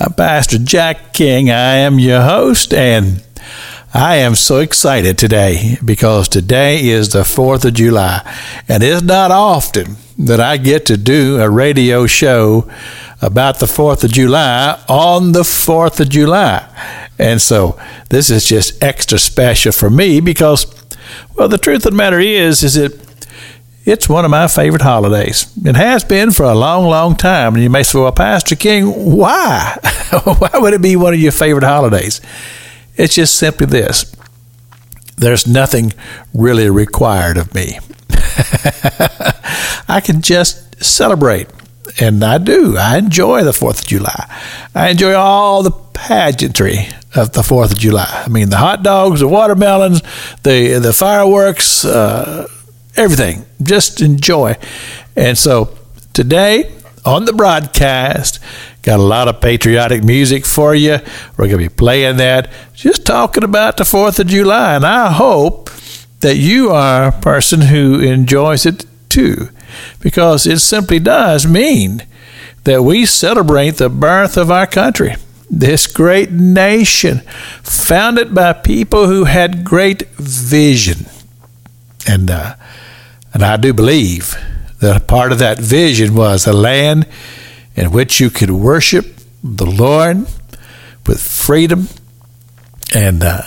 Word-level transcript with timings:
I'm 0.00 0.12
Pastor 0.12 0.58
Jack 0.58 1.12
King. 1.12 1.50
I 1.50 1.76
am 1.76 2.00
your 2.00 2.20
host, 2.20 2.74
and 2.74 3.22
I 3.92 4.16
am 4.16 4.34
so 4.34 4.58
excited 4.58 5.16
today 5.16 5.78
because 5.84 6.28
today 6.28 6.88
is 6.88 7.10
the 7.10 7.22
4th 7.22 7.64
of 7.64 7.74
July, 7.74 8.28
and 8.68 8.82
it's 8.82 9.02
not 9.02 9.30
often 9.30 9.94
that 10.18 10.40
I 10.40 10.56
get 10.56 10.86
to 10.86 10.96
do 10.96 11.40
a 11.40 11.48
radio 11.48 12.06
show 12.06 12.68
about 13.22 13.60
the 13.60 13.66
4th 13.66 14.02
of 14.02 14.10
July 14.10 14.82
on 14.88 15.30
the 15.30 15.42
4th 15.42 16.00
of 16.00 16.08
July. 16.08 16.68
And 17.16 17.40
so 17.40 17.78
this 18.10 18.30
is 18.30 18.46
just 18.46 18.82
extra 18.82 19.20
special 19.20 19.70
for 19.70 19.90
me 19.90 20.18
because, 20.18 20.66
well, 21.36 21.48
the 21.48 21.56
truth 21.56 21.86
of 21.86 21.92
the 21.92 21.96
matter 21.96 22.18
is, 22.18 22.64
is 22.64 22.74
that 22.74 23.03
it's 23.84 24.08
one 24.08 24.24
of 24.24 24.30
my 24.30 24.48
favorite 24.48 24.82
holidays. 24.82 25.52
It 25.64 25.76
has 25.76 26.04
been 26.04 26.30
for 26.30 26.44
a 26.44 26.54
long, 26.54 26.86
long 26.86 27.16
time. 27.16 27.54
And 27.54 27.62
you 27.62 27.70
may 27.70 27.82
say, 27.82 27.98
well, 27.98 28.12
Pastor 28.12 28.56
King, 28.56 28.86
why? 28.86 29.78
why 30.24 30.50
would 30.54 30.72
it 30.72 30.82
be 30.82 30.96
one 30.96 31.12
of 31.12 31.20
your 31.20 31.32
favorite 31.32 31.64
holidays? 31.64 32.20
It's 32.96 33.14
just 33.14 33.34
simply 33.34 33.66
this 33.66 34.14
there's 35.16 35.46
nothing 35.46 35.92
really 36.32 36.68
required 36.68 37.36
of 37.36 37.54
me. 37.54 37.78
I 39.88 40.00
can 40.04 40.22
just 40.22 40.82
celebrate. 40.82 41.48
And 42.00 42.24
I 42.24 42.38
do. 42.38 42.76
I 42.76 42.98
enjoy 42.98 43.44
the 43.44 43.52
4th 43.52 43.82
of 43.82 43.86
July. 43.86 44.28
I 44.74 44.88
enjoy 44.88 45.14
all 45.14 45.62
the 45.62 45.70
pageantry 45.70 46.88
of 47.14 47.32
the 47.32 47.42
4th 47.42 47.70
of 47.70 47.78
July. 47.78 48.24
I 48.26 48.28
mean, 48.28 48.50
the 48.50 48.56
hot 48.56 48.82
dogs, 48.82 49.20
the 49.20 49.28
watermelons, 49.28 50.02
the, 50.42 50.80
the 50.82 50.92
fireworks, 50.92 51.84
uh, 51.84 52.48
everything. 52.96 53.44
Just 53.62 54.00
enjoy. 54.00 54.56
And 55.16 55.36
so 55.36 55.76
today 56.12 56.72
on 57.04 57.26
the 57.26 57.32
broadcast, 57.32 58.38
got 58.82 58.98
a 58.98 59.02
lot 59.02 59.28
of 59.28 59.40
patriotic 59.40 60.02
music 60.02 60.46
for 60.46 60.74
you. 60.74 60.98
We're 61.36 61.48
going 61.48 61.50
to 61.50 61.68
be 61.68 61.68
playing 61.68 62.16
that, 62.16 62.50
just 62.74 63.04
talking 63.06 63.44
about 63.44 63.76
the 63.76 63.84
4th 63.84 64.18
of 64.20 64.26
July. 64.26 64.76
And 64.76 64.86
I 64.86 65.12
hope 65.12 65.70
that 66.20 66.36
you 66.36 66.70
are 66.70 67.08
a 67.08 67.20
person 67.20 67.62
who 67.62 68.00
enjoys 68.00 68.64
it 68.64 68.86
too, 69.08 69.50
because 70.00 70.46
it 70.46 70.60
simply 70.60 70.98
does 70.98 71.46
mean 71.46 72.06
that 72.64 72.82
we 72.82 73.04
celebrate 73.04 73.72
the 73.72 73.90
birth 73.90 74.36
of 74.36 74.50
our 74.50 74.66
country. 74.66 75.16
This 75.50 75.86
great 75.86 76.30
nation, 76.32 77.18
founded 77.62 78.34
by 78.34 78.54
people 78.54 79.06
who 79.06 79.24
had 79.24 79.64
great 79.64 80.08
vision. 80.16 81.06
And 82.08 82.30
uh, 82.30 82.56
and 83.34 83.42
I 83.42 83.56
do 83.56 83.74
believe 83.74 84.36
that 84.78 85.06
part 85.06 85.32
of 85.32 85.38
that 85.40 85.58
vision 85.58 86.14
was 86.14 86.46
a 86.46 86.52
land 86.52 87.06
in 87.74 87.90
which 87.90 88.20
you 88.20 88.30
could 88.30 88.50
worship 88.50 89.06
the 89.42 89.66
Lord 89.66 90.18
with 91.06 91.20
freedom. 91.20 91.88
And, 92.94 93.22
uh, 93.22 93.42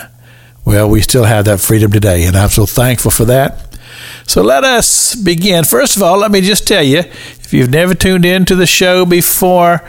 well, 0.64 0.88
we 0.88 1.00
still 1.00 1.24
have 1.24 1.46
that 1.46 1.60
freedom 1.60 1.90
today, 1.90 2.24
and 2.24 2.36
I'm 2.36 2.50
so 2.50 2.66
thankful 2.66 3.10
for 3.10 3.24
that. 3.24 3.78
So 4.26 4.42
let 4.42 4.62
us 4.62 5.14
begin. 5.14 5.64
First 5.64 5.96
of 5.96 6.02
all, 6.02 6.18
let 6.18 6.30
me 6.30 6.42
just 6.42 6.68
tell 6.68 6.82
you 6.82 6.98
if 6.98 7.54
you've 7.54 7.70
never 7.70 7.94
tuned 7.94 8.26
in 8.26 8.44
to 8.44 8.54
the 8.54 8.66
show 8.66 9.06
before, 9.06 9.82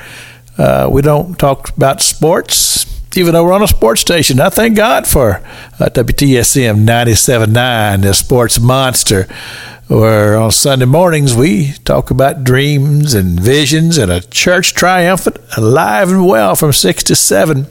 uh, 0.57 0.87
we 0.89 1.01
don't 1.01 1.37
talk 1.37 1.75
about 1.75 2.01
sports, 2.01 2.85
even 3.15 3.33
though 3.33 3.43
we're 3.43 3.53
on 3.53 3.63
a 3.63 3.67
sports 3.67 4.01
station. 4.01 4.39
I 4.39 4.49
thank 4.49 4.75
God 4.75 5.07
for 5.07 5.37
uh, 5.79 5.89
WTSM 5.89 6.85
97.9, 6.85 8.01
the 8.01 8.13
sports 8.13 8.59
monster 8.59 9.27
where 9.89 10.37
on 10.37 10.51
Sunday 10.51 10.85
mornings 10.85 11.35
we 11.35 11.73
talk 11.83 12.11
about 12.11 12.43
dreams 12.43 13.15
and 13.15 13.39
visions 13.39 13.97
and 13.97 14.11
a 14.11 14.21
church 14.21 14.75
triumphant, 14.75 15.37
alive 15.57 16.11
and 16.11 16.27
well 16.27 16.55
from 16.55 16.71
6 16.71 17.03
to 17.03 17.15
7. 17.15 17.65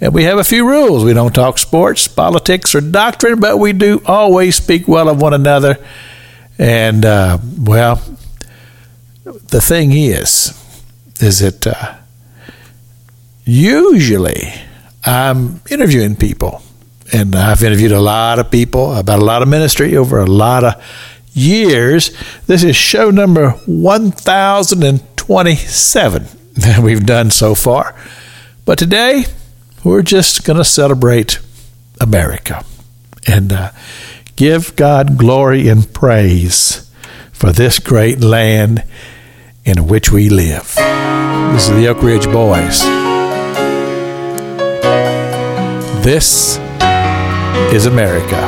And 0.00 0.12
we 0.12 0.24
have 0.24 0.38
a 0.38 0.44
few 0.44 0.68
rules. 0.68 1.04
We 1.04 1.14
don't 1.14 1.32
talk 1.32 1.58
sports, 1.58 2.08
politics, 2.08 2.74
or 2.74 2.80
doctrine, 2.80 3.38
but 3.38 3.58
we 3.58 3.72
do 3.72 4.02
always 4.04 4.56
speak 4.56 4.88
well 4.88 5.08
of 5.08 5.22
one 5.22 5.32
another. 5.32 5.78
And, 6.58 7.04
uh, 7.04 7.38
well, 7.56 8.02
the 9.24 9.60
thing 9.60 9.92
is, 9.92 10.52
is 11.20 11.38
that 11.38 11.68
uh, 11.68 11.98
usually 13.48 14.52
I'm 15.04 15.60
interviewing 15.70 16.16
people. 16.16 16.62
And 17.10 17.34
I've 17.34 17.62
interviewed 17.62 17.92
a 17.92 18.00
lot 18.00 18.38
of 18.38 18.50
people 18.50 18.94
about 18.94 19.20
a 19.20 19.24
lot 19.24 19.40
of 19.40 19.48
ministry 19.48 19.96
over 19.96 20.18
a 20.18 20.26
lot 20.26 20.64
of 20.64 20.74
years. 21.32 22.10
This 22.46 22.62
is 22.62 22.76
show 22.76 23.10
number 23.10 23.52
1027 23.64 26.26
that 26.56 26.80
we've 26.80 27.06
done 27.06 27.30
so 27.30 27.54
far. 27.54 27.94
But 28.66 28.78
today, 28.78 29.24
we're 29.82 30.02
just 30.02 30.44
going 30.44 30.58
to 30.58 30.64
celebrate 30.64 31.38
America 31.98 32.62
and 33.26 33.50
uh, 33.50 33.70
give 34.36 34.76
God 34.76 35.16
glory 35.16 35.68
and 35.68 35.90
praise 35.94 36.92
for 37.32 37.52
this 37.52 37.78
great 37.78 38.20
land 38.20 38.84
in 39.64 39.86
which 39.86 40.12
we 40.12 40.28
live. 40.28 40.74
This 41.54 41.70
is 41.70 41.76
the 41.76 41.88
Oak 41.88 42.02
Ridge 42.02 42.26
Boys. 42.26 42.84
This 46.08 46.56
is 47.70 47.84
America 47.84 48.40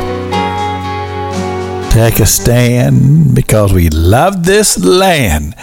take 1.90 2.18
a 2.18 2.24
stand 2.24 3.34
because 3.34 3.70
we 3.74 3.90
love 3.90 4.46
this 4.46 4.82
land. 4.82 5.54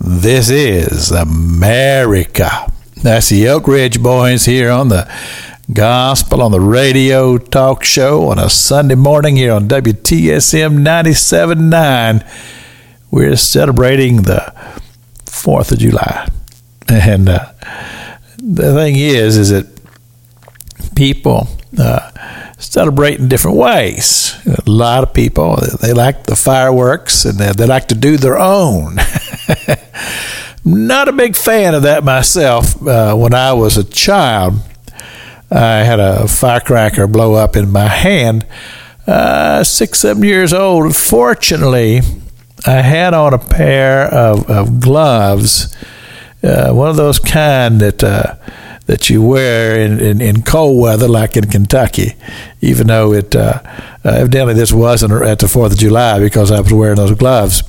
This 0.00 0.50
is 0.50 1.12
America. 1.12 2.72
That's 3.04 3.28
the 3.28 3.46
Oak 3.50 3.68
Ridge 3.68 4.02
Boys 4.02 4.46
here 4.46 4.68
on 4.72 4.88
the 4.88 5.08
Gospel 5.72 6.42
on 6.42 6.50
the 6.50 6.60
Radio 6.60 7.38
Talk 7.38 7.84
Show 7.84 8.30
on 8.30 8.40
a 8.40 8.50
Sunday 8.50 8.96
morning 8.96 9.36
here 9.36 9.52
on 9.52 9.68
WTSM 9.68 10.80
97.9. 10.80 12.26
We're 13.12 13.36
celebrating 13.36 14.22
the 14.22 14.52
4th 15.26 15.70
of 15.70 15.78
July. 15.78 16.28
And 16.88 17.28
uh, 17.28 17.52
the 18.38 18.74
thing 18.74 18.96
is, 18.96 19.36
is 19.36 19.50
that 19.50 19.77
people 20.98 21.46
uh, 21.78 22.10
celebrate 22.58 23.20
in 23.20 23.28
different 23.28 23.56
ways. 23.56 24.34
A 24.44 24.68
lot 24.68 25.04
of 25.04 25.14
people 25.14 25.56
they 25.80 25.92
like 25.92 26.24
the 26.24 26.34
fireworks 26.34 27.24
and 27.24 27.38
they, 27.38 27.52
they 27.52 27.66
like 27.66 27.86
to 27.88 27.94
do 27.94 28.16
their 28.16 28.36
own. 28.36 28.96
Not 30.64 31.06
a 31.06 31.12
big 31.12 31.36
fan 31.36 31.74
of 31.74 31.82
that 31.82 32.02
myself. 32.02 32.84
Uh, 32.84 33.14
when 33.14 33.32
I 33.32 33.52
was 33.52 33.76
a 33.76 33.84
child, 33.84 34.54
I 35.52 35.84
had 35.84 36.00
a 36.00 36.26
firecracker 36.26 37.06
blow 37.06 37.34
up 37.34 37.54
in 37.54 37.70
my 37.70 37.86
hand. 37.86 38.44
Uh, 39.06 39.62
six, 39.62 40.00
seven 40.00 40.24
years 40.24 40.52
old. 40.52 40.96
Fortunately, 40.96 42.00
I 42.66 42.82
had 42.82 43.14
on 43.14 43.32
a 43.32 43.38
pair 43.38 44.02
of, 44.12 44.50
of 44.50 44.80
gloves, 44.80 45.76
uh, 46.42 46.72
one 46.72 46.90
of 46.90 46.96
those 46.96 47.20
kind 47.20 47.80
that 47.80 48.02
uh, 48.02 48.34
that 48.88 49.10
you 49.10 49.22
wear 49.22 49.78
in, 49.78 50.00
in, 50.00 50.20
in, 50.22 50.42
cold 50.42 50.80
weather, 50.80 51.06
like 51.06 51.36
in 51.36 51.46
Kentucky, 51.46 52.14
even 52.62 52.86
though 52.86 53.12
it 53.12 53.36
uh, 53.36 53.60
uh, 54.02 54.08
evidently 54.08 54.54
this 54.54 54.72
wasn't 54.72 55.12
at 55.12 55.40
the 55.40 55.46
4th 55.46 55.72
of 55.72 55.78
July 55.78 56.18
because 56.18 56.50
I 56.50 56.58
was 56.58 56.72
wearing 56.72 56.96
those 56.96 57.12
gloves. 57.12 57.62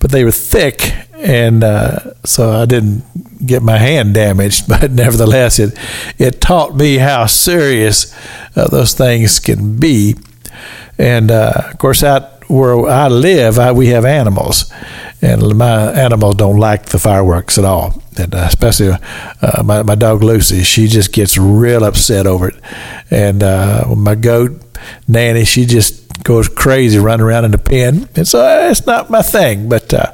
But 0.00 0.10
they 0.10 0.24
were 0.24 0.32
thick, 0.32 0.94
and 1.14 1.62
uh, 1.62 2.14
so 2.24 2.50
I 2.50 2.66
didn't 2.66 3.04
get 3.46 3.62
my 3.62 3.78
hand 3.78 4.14
damaged. 4.14 4.66
But 4.68 4.90
nevertheless, 4.90 5.60
it, 5.60 5.78
it 6.18 6.40
taught 6.40 6.74
me 6.74 6.96
how 6.96 7.26
serious 7.26 8.12
uh, 8.56 8.66
those 8.66 8.94
things 8.94 9.38
can 9.38 9.76
be. 9.76 10.16
And 10.98 11.30
uh, 11.30 11.52
of 11.70 11.78
course, 11.78 12.02
out 12.02 12.37
where 12.48 12.86
I 12.86 13.08
live, 13.08 13.58
I, 13.58 13.72
we 13.72 13.88
have 13.88 14.04
animals, 14.04 14.72
and 15.22 15.56
my 15.56 15.92
animals 15.92 16.36
don't 16.36 16.58
like 16.58 16.86
the 16.86 16.98
fireworks 16.98 17.58
at 17.58 17.64
all 17.64 18.02
and 18.18 18.34
uh, 18.34 18.38
especially 18.48 18.90
uh, 19.42 19.62
my 19.62 19.82
my 19.84 19.94
dog 19.94 20.22
Lucy, 20.22 20.64
she 20.64 20.88
just 20.88 21.12
gets 21.12 21.38
real 21.38 21.84
upset 21.84 22.26
over 22.26 22.48
it, 22.48 22.60
and 23.10 23.44
uh, 23.44 23.84
my 23.96 24.16
goat 24.16 24.60
Nanny, 25.06 25.44
she 25.44 25.66
just 25.66 26.22
goes 26.24 26.48
crazy 26.48 26.98
running 26.98 27.24
around 27.24 27.44
in 27.44 27.50
the 27.50 27.58
pen, 27.58 28.08
and 28.16 28.26
so 28.26 28.40
uh, 28.40 28.70
it's 28.70 28.86
not 28.86 29.10
my 29.10 29.22
thing. 29.22 29.68
But 29.68 29.92
uh, 29.94 30.12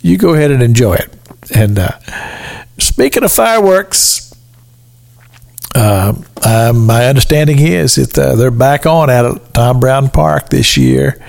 you 0.00 0.18
go 0.18 0.34
ahead 0.34 0.50
and 0.50 0.62
enjoy 0.62 0.94
it. 0.94 1.12
And 1.54 1.78
uh, 1.78 1.92
speaking 2.78 3.24
of 3.24 3.32
fireworks, 3.32 4.34
uh, 5.74 6.14
uh, 6.44 6.72
my 6.74 7.06
understanding 7.06 7.58
is 7.58 7.96
that 7.96 8.18
uh, 8.18 8.34
they're 8.34 8.50
back 8.50 8.86
on 8.86 9.10
at 9.10 9.54
Tom 9.54 9.80
Brown 9.80 10.10
Park 10.10 10.48
this 10.50 10.76
year. 10.76 11.24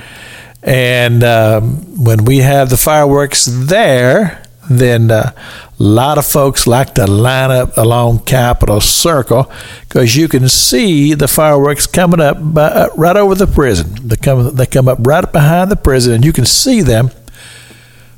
And 0.64 1.24
um, 1.24 2.04
when 2.04 2.26
we 2.26 2.38
have 2.38 2.70
the 2.70 2.78
fireworks 2.78 3.46
there, 3.46 4.42
then 4.70 5.12
uh, 5.12 5.32
a 5.36 5.84
lot 5.84 6.18
of 6.18 6.26
folks 6.26 6.66
like 6.66 6.94
to 6.96 7.06
line 7.06 7.52
up 7.52 7.78
along 7.78 8.20
Capitol 8.20 8.80
Circle 8.80 9.52
because 9.82 10.16
you 10.16 10.30
can 10.30 10.48
see 10.48 11.14
the 11.14 11.28
fireworks 11.28 11.86
coming 11.86 12.22
up 12.22 12.38
by, 12.40 12.64
uh, 12.64 12.90
right 12.96 13.18
over 13.18 13.36
the 13.36 13.48
prison. 13.48 14.08
They 14.08 14.16
come, 14.16 14.56
they 14.56 14.66
come 14.66 14.88
up 14.88 15.00
right 15.02 15.30
behind 15.30 15.70
the 15.70 15.76
prison, 15.76 16.14
and 16.14 16.26
you 16.26 16.32
can 16.32 16.46
see 16.46 16.82
them 16.82 17.12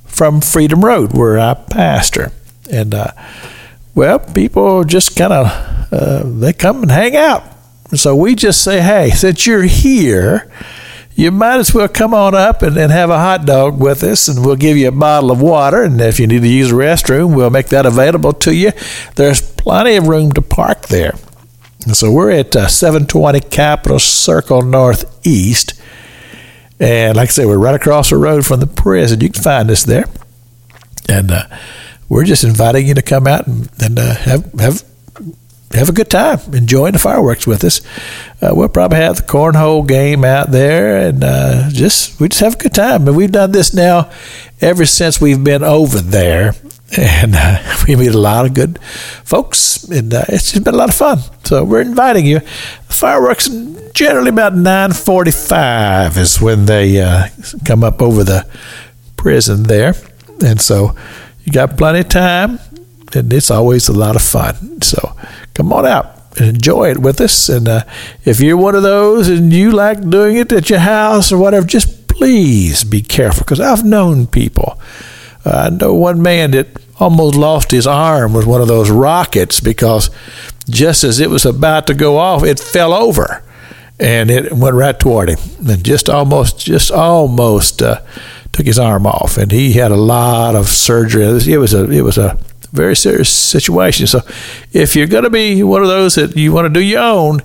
from 0.05 0.39
Freedom 0.39 0.85
Road, 0.85 1.13
where 1.13 1.39
I 1.39 1.55
pastor. 1.55 2.31
And 2.71 2.93
uh, 2.93 3.11
well, 3.95 4.19
people 4.19 4.83
just 4.83 5.15
kind 5.15 5.33
of 5.33 5.47
uh, 5.91 6.23
they 6.25 6.53
come 6.53 6.83
and 6.83 6.91
hang 6.91 7.15
out. 7.15 7.43
So 7.93 8.15
we 8.15 8.35
just 8.35 8.63
say, 8.63 8.81
hey, 8.81 9.11
since 9.11 9.45
you're 9.45 9.63
here, 9.63 10.51
you 11.15 11.31
might 11.31 11.59
as 11.59 11.73
well 11.73 11.87
come 11.87 12.13
on 12.13 12.35
up 12.35 12.61
and, 12.61 12.77
and 12.77 12.91
have 12.91 13.09
a 13.09 13.17
hot 13.17 13.45
dog 13.45 13.79
with 13.79 14.03
us, 14.03 14.27
and 14.27 14.45
we'll 14.45 14.57
give 14.57 14.75
you 14.75 14.89
a 14.89 14.91
bottle 14.91 15.31
of 15.31 15.41
water. 15.41 15.81
And 15.81 15.99
if 16.01 16.19
you 16.19 16.27
need 16.27 16.41
to 16.41 16.47
use 16.47 16.71
a 16.71 16.75
restroom, 16.75 17.35
we'll 17.35 17.49
make 17.49 17.67
that 17.67 17.85
available 17.85 18.33
to 18.33 18.53
you. 18.53 18.73
There's 19.15 19.41
plenty 19.41 19.95
of 19.95 20.07
room 20.07 20.33
to 20.33 20.41
park 20.41 20.87
there. 20.87 21.13
And 21.85 21.95
so 21.95 22.11
we're 22.11 22.31
at 22.31 22.53
uh, 22.55 22.67
720 22.67 23.39
Capitol 23.41 23.99
Circle 23.99 24.63
Northeast. 24.63 25.81
And 26.81 27.15
like 27.15 27.29
I 27.29 27.31
say, 27.31 27.45
we're 27.45 27.57
right 27.57 27.75
across 27.75 28.09
the 28.09 28.17
road 28.17 28.45
from 28.45 28.59
the 28.59 28.67
prison. 28.67 29.21
You 29.21 29.29
can 29.29 29.41
find 29.41 29.71
us 29.71 29.83
there. 29.83 30.05
And 31.07 31.31
uh, 31.31 31.43
we're 32.09 32.25
just 32.25 32.43
inviting 32.43 32.87
you 32.87 32.93
to 32.93 33.01
come 33.01 33.25
out 33.25 33.47
and, 33.47 33.69
and 33.81 33.97
uh, 33.97 34.15
have, 34.15 34.51
have 34.59 34.83
have 35.75 35.89
a 35.89 35.93
good 35.93 36.09
time 36.09 36.39
enjoying 36.53 36.93
the 36.93 36.99
fireworks 36.99 37.47
with 37.47 37.63
us. 37.63 37.81
Uh, 38.41 38.51
we'll 38.53 38.69
probably 38.69 38.99
have 38.99 39.17
the 39.17 39.23
cornhole 39.23 39.87
game 39.87 40.23
out 40.23 40.51
there, 40.51 41.07
and 41.07 41.23
uh, 41.23 41.69
just 41.69 42.19
we 42.19 42.29
just 42.29 42.41
have 42.41 42.55
a 42.55 42.57
good 42.57 42.73
time. 42.73 43.07
And 43.07 43.15
we've 43.15 43.31
done 43.31 43.51
this 43.51 43.73
now 43.73 44.09
ever 44.61 44.85
since 44.85 45.19
we've 45.19 45.43
been 45.43 45.63
over 45.63 45.99
there, 45.99 46.53
and 46.97 47.35
uh, 47.35 47.77
we 47.87 47.95
meet 47.95 48.13
a 48.13 48.19
lot 48.19 48.45
of 48.45 48.53
good 48.53 48.79
folks, 49.23 49.83
and 49.85 50.13
uh, 50.13 50.25
it's 50.29 50.51
just 50.51 50.63
been 50.63 50.73
a 50.73 50.77
lot 50.77 50.89
of 50.89 50.95
fun. 50.95 51.19
So 51.43 51.63
we're 51.63 51.81
inviting 51.81 52.25
you. 52.25 52.39
Fireworks 52.89 53.49
generally 53.93 54.29
about 54.29 54.55
nine 54.55 54.93
forty-five 54.93 56.17
is 56.17 56.41
when 56.41 56.65
they 56.65 57.01
uh, 57.01 57.27
come 57.65 57.83
up 57.83 58.01
over 58.01 58.23
the 58.23 58.47
prison 59.17 59.63
there, 59.63 59.93
and 60.43 60.61
so 60.61 60.95
you 61.43 61.51
got 61.51 61.77
plenty 61.77 61.99
of 61.99 62.09
time 62.09 62.59
and 63.15 63.31
it's 63.31 63.49
always 63.51 63.87
a 63.87 63.93
lot 63.93 64.15
of 64.15 64.21
fun. 64.21 64.81
So 64.81 65.15
come 65.55 65.73
on 65.73 65.85
out 65.85 66.15
and 66.37 66.49
enjoy 66.49 66.91
it 66.91 66.99
with 66.99 67.19
us. 67.19 67.49
And 67.49 67.67
uh, 67.67 67.83
if 68.23 68.39
you're 68.39 68.57
one 68.57 68.75
of 68.75 68.83
those 68.83 69.27
and 69.29 69.51
you 69.51 69.71
like 69.71 70.07
doing 70.07 70.35
it 70.35 70.51
at 70.51 70.69
your 70.69 70.79
house 70.79 71.31
or 71.31 71.39
whatever, 71.39 71.65
just 71.65 72.07
please 72.07 72.83
be 72.83 73.01
careful 73.01 73.43
because 73.43 73.59
I've 73.59 73.83
known 73.83 74.27
people. 74.27 74.79
Uh, 75.43 75.69
I 75.71 75.75
know 75.75 75.93
one 75.93 76.21
man 76.21 76.51
that 76.51 76.67
almost 76.99 77.35
lost 77.35 77.71
his 77.71 77.87
arm 77.87 78.33
with 78.33 78.45
one 78.45 78.61
of 78.61 78.67
those 78.67 78.89
rockets 78.89 79.59
because 79.59 80.09
just 80.69 81.03
as 81.03 81.19
it 81.19 81.29
was 81.29 81.45
about 81.45 81.87
to 81.87 81.93
go 81.93 82.17
off, 82.17 82.43
it 82.43 82.59
fell 82.59 82.93
over 82.93 83.43
and 83.99 84.29
it 84.29 84.51
went 84.51 84.75
right 84.75 84.99
toward 84.99 85.29
him 85.29 85.39
and 85.67 85.83
just 85.83 86.09
almost, 86.09 86.59
just 86.59 86.91
almost 86.91 87.81
uh, 87.81 88.01
took 88.51 88.65
his 88.65 88.79
arm 88.79 89.05
off. 89.05 89.37
And 89.37 89.51
he 89.51 89.73
had 89.73 89.91
a 89.91 89.97
lot 89.97 90.55
of 90.55 90.67
surgery. 90.67 91.23
It 91.25 91.57
was 91.57 91.73
a, 91.73 91.89
it 91.89 92.01
was 92.01 92.17
a 92.17 92.37
very 92.75 92.95
serious 92.95 93.29
situation. 93.29 94.07
So 94.07 94.21
if 94.71 94.95
you're 94.95 95.07
going 95.07 95.23
to 95.23 95.29
be 95.29 95.63
one 95.63 95.81
of 95.81 95.87
those 95.87 96.15
that 96.15 96.35
you 96.35 96.51
want 96.51 96.65
to 96.65 96.73
do 96.73 96.83
your 96.83 97.01
own, 97.01 97.41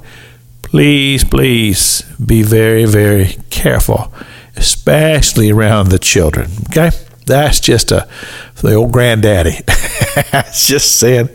please, 0.63 1.25
please 1.25 2.03
be 2.25 2.43
very, 2.43 2.85
very 2.85 3.37
careful, 3.51 4.13
especially 4.57 5.51
around 5.51 5.89
the 5.89 5.99
children. 5.99 6.51
Okay? 6.71 6.91
That's 7.27 7.61
just 7.61 7.93
a 7.93 8.09
for 8.55 8.67
the 8.67 8.75
old 8.75 8.93
granddaddy. 8.93 9.53
just 10.53 10.99
saying, 10.99 11.29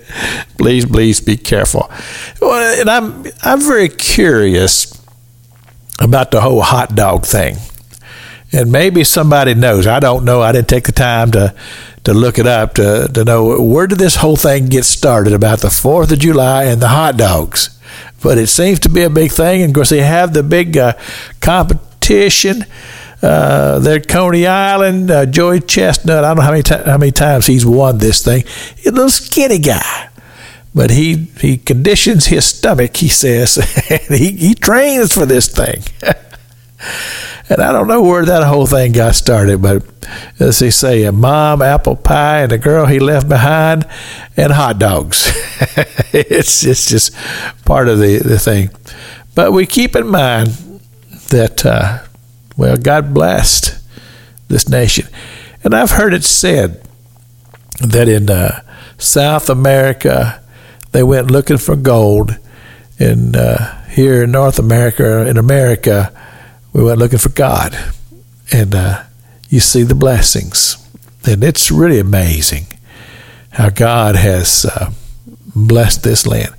please, 0.58 0.86
please 0.86 1.22
be 1.22 1.38
careful. 1.38 1.90
And 2.42 2.90
I'm 2.90 3.26
I'm 3.44 3.62
very 3.62 3.90
curious 3.90 4.94
about 6.00 6.32
the 6.32 6.42
whole 6.42 6.62
hot 6.62 6.96
dog 6.96 7.26
thing. 7.26 7.58
And 8.56 8.72
maybe 8.72 9.04
somebody 9.04 9.54
knows. 9.54 9.86
I 9.86 10.00
don't 10.00 10.24
know. 10.24 10.42
I 10.42 10.54
didn't 10.54 10.70
take 10.70 10.86
the 10.86 10.94
time 10.94 11.32
to 11.32 11.54
to 12.06 12.14
look 12.14 12.38
it 12.38 12.48
up 12.48 12.76
to, 12.76 13.10
to 13.14 13.26
know 13.26 13.60
where 13.60 13.88
did 13.88 13.98
this 13.98 14.18
whole 14.18 14.36
thing 14.36 14.68
get 14.68 14.86
started 14.86 15.34
about 15.34 15.62
the 15.62 15.70
4th 15.70 16.12
of 16.12 16.20
July 16.20 16.66
and 16.66 16.80
the 16.80 16.88
hot 16.88 17.18
dogs. 17.18 17.80
But 18.22 18.38
it 18.38 18.48
seems 18.48 18.80
to 18.82 18.90
be 18.90 19.02
a 19.02 19.10
big 19.10 19.32
thing. 19.32 19.62
And 19.62 19.72
of 19.72 19.76
course, 19.76 19.90
they 19.90 20.04
have 20.04 20.34
the 20.34 20.44
big 20.44 20.78
uh, 20.78 20.94
competition. 21.42 22.66
Uh, 23.22 23.80
there 23.80 24.00
Coney 24.00 24.46
Island, 24.46 25.10
uh, 25.10 25.26
Joey 25.26 25.60
Chestnut. 25.60 26.24
I 26.24 26.30
don't 26.30 26.38
know 26.38 26.44
how 26.44 26.52
many 26.52 26.64
t- 26.64 26.76
how 26.76 26.98
many 26.98 27.12
times 27.12 27.48
he's 27.48 27.66
won 27.66 27.98
this 27.98 28.24
thing. 28.24 28.44
He's 28.76 28.88
a 28.88 28.92
little 28.92 29.10
skinny 29.10 29.58
guy, 29.58 30.10
but 30.76 30.92
he 30.92 31.28
he 31.40 31.58
conditions 31.58 32.28
his 32.28 32.46
stomach. 32.46 32.98
He 32.98 33.08
says, 33.08 33.58
and 33.90 34.20
he 34.20 34.32
he 34.32 34.54
trains 34.54 35.14
for 35.14 35.26
this 35.26 35.48
thing. 35.48 35.82
And 37.48 37.62
I 37.62 37.72
don't 37.72 37.88
know 37.88 38.02
where 38.02 38.26
that 38.26 38.44
whole 38.44 38.66
thing 38.66 38.92
got 38.92 39.14
started, 39.14 39.62
but 39.62 39.84
as 40.40 40.60
they 40.60 40.72
say, 40.72 41.04
a 41.04 41.12
mom, 41.12 41.62
apple 41.62 41.96
pie, 41.96 42.42
and 42.42 42.52
a 42.52 42.58
girl 42.58 42.88
he 42.88 42.98
left 43.00 43.30
behind, 43.30 43.86
and 44.36 44.52
hot 44.52 44.80
dogs. 44.80 45.32
it's, 46.12 46.66
it's 46.66 46.90
just 46.90 47.16
part 47.64 47.88
of 47.88 48.00
the, 48.00 48.18
the 48.18 48.40
thing. 48.40 48.72
But 49.36 49.52
we 49.52 49.68
keep 49.68 49.96
in 49.96 50.08
mind 50.08 50.48
that, 51.30 51.66
uh, 51.66 52.04
well, 52.58 52.78
God 52.78 53.14
blessed 53.14 53.80
this 54.48 54.68
nation. 54.68 55.08
And 55.64 55.76
I've 55.76 55.92
heard 55.92 56.14
it 56.14 56.24
said 56.24 56.82
that 57.80 58.08
in 58.08 58.30
uh, 58.30 58.62
South 58.98 59.50
America, 59.50 60.42
they 60.92 61.04
went 61.04 61.30
looking 61.30 61.58
for 61.58 61.76
gold. 61.76 62.38
And 62.98 63.36
uh, 63.36 63.82
here 63.88 64.24
in 64.24 64.32
North 64.32 64.58
America, 64.58 65.28
in 65.28 65.38
America, 65.38 66.12
we 66.76 66.84
went 66.84 67.00
looking 67.00 67.20
for 67.20 67.30
God, 67.30 67.74
and 68.52 68.76
uh, 68.76 69.04
you 69.48 69.62
see 69.62 69.84
the 69.84 69.96
blessings, 69.96 70.76
and 71.26 71.42
it's 71.42 71.72
really 71.72 72.00
amazing 72.00 72.66
how 73.52 73.70
God 73.70 74.18
has 74.18 74.66
uh, 74.66 74.92
blessed 75.56 76.04
this 76.04 76.28
land. 76.28 76.54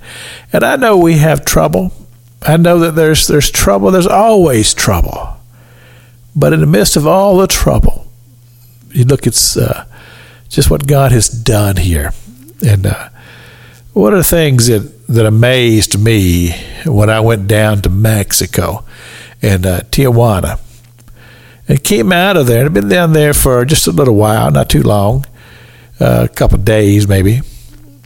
And 0.51 0.63
I 0.63 0.75
know 0.75 0.97
we 0.97 1.19
have 1.19 1.45
trouble. 1.45 1.91
I 2.41 2.57
know 2.57 2.79
that 2.79 2.95
there's 2.95 3.27
there's 3.27 3.51
trouble. 3.51 3.91
There's 3.91 4.07
always 4.07 4.73
trouble, 4.73 5.37
but 6.35 6.51
in 6.51 6.61
the 6.61 6.65
midst 6.65 6.95
of 6.95 7.05
all 7.05 7.37
the 7.37 7.45
trouble, 7.45 8.07
you 8.89 9.05
look 9.05 9.27
at 9.27 9.55
uh, 9.55 9.85
just 10.49 10.71
what 10.71 10.87
God 10.87 11.11
has 11.11 11.29
done 11.29 11.75
here, 11.75 12.11
and 12.65 12.87
uh, 12.87 13.09
one 13.93 14.13
of 14.13 14.17
the 14.17 14.23
things 14.23 14.65
that 14.65 15.05
that 15.09 15.27
amazed 15.27 16.03
me 16.03 16.53
when 16.87 17.11
I 17.11 17.19
went 17.19 17.47
down 17.47 17.83
to 17.83 17.89
Mexico 17.89 18.83
in 19.41 19.65
uh, 19.65 19.81
Tijuana. 19.91 20.59
And 21.67 21.83
came 21.83 22.11
out 22.11 22.37
of 22.37 22.47
there. 22.47 22.65
I'd 22.65 22.73
been 22.73 22.87
down 22.87 23.13
there 23.13 23.33
for 23.33 23.65
just 23.65 23.87
a 23.87 23.91
little 23.91 24.15
while, 24.15 24.49
not 24.51 24.69
too 24.69 24.83
long, 24.83 25.25
uh, 25.99 26.27
a 26.29 26.33
couple 26.33 26.59
of 26.59 26.65
days 26.65 27.07
maybe. 27.07 27.41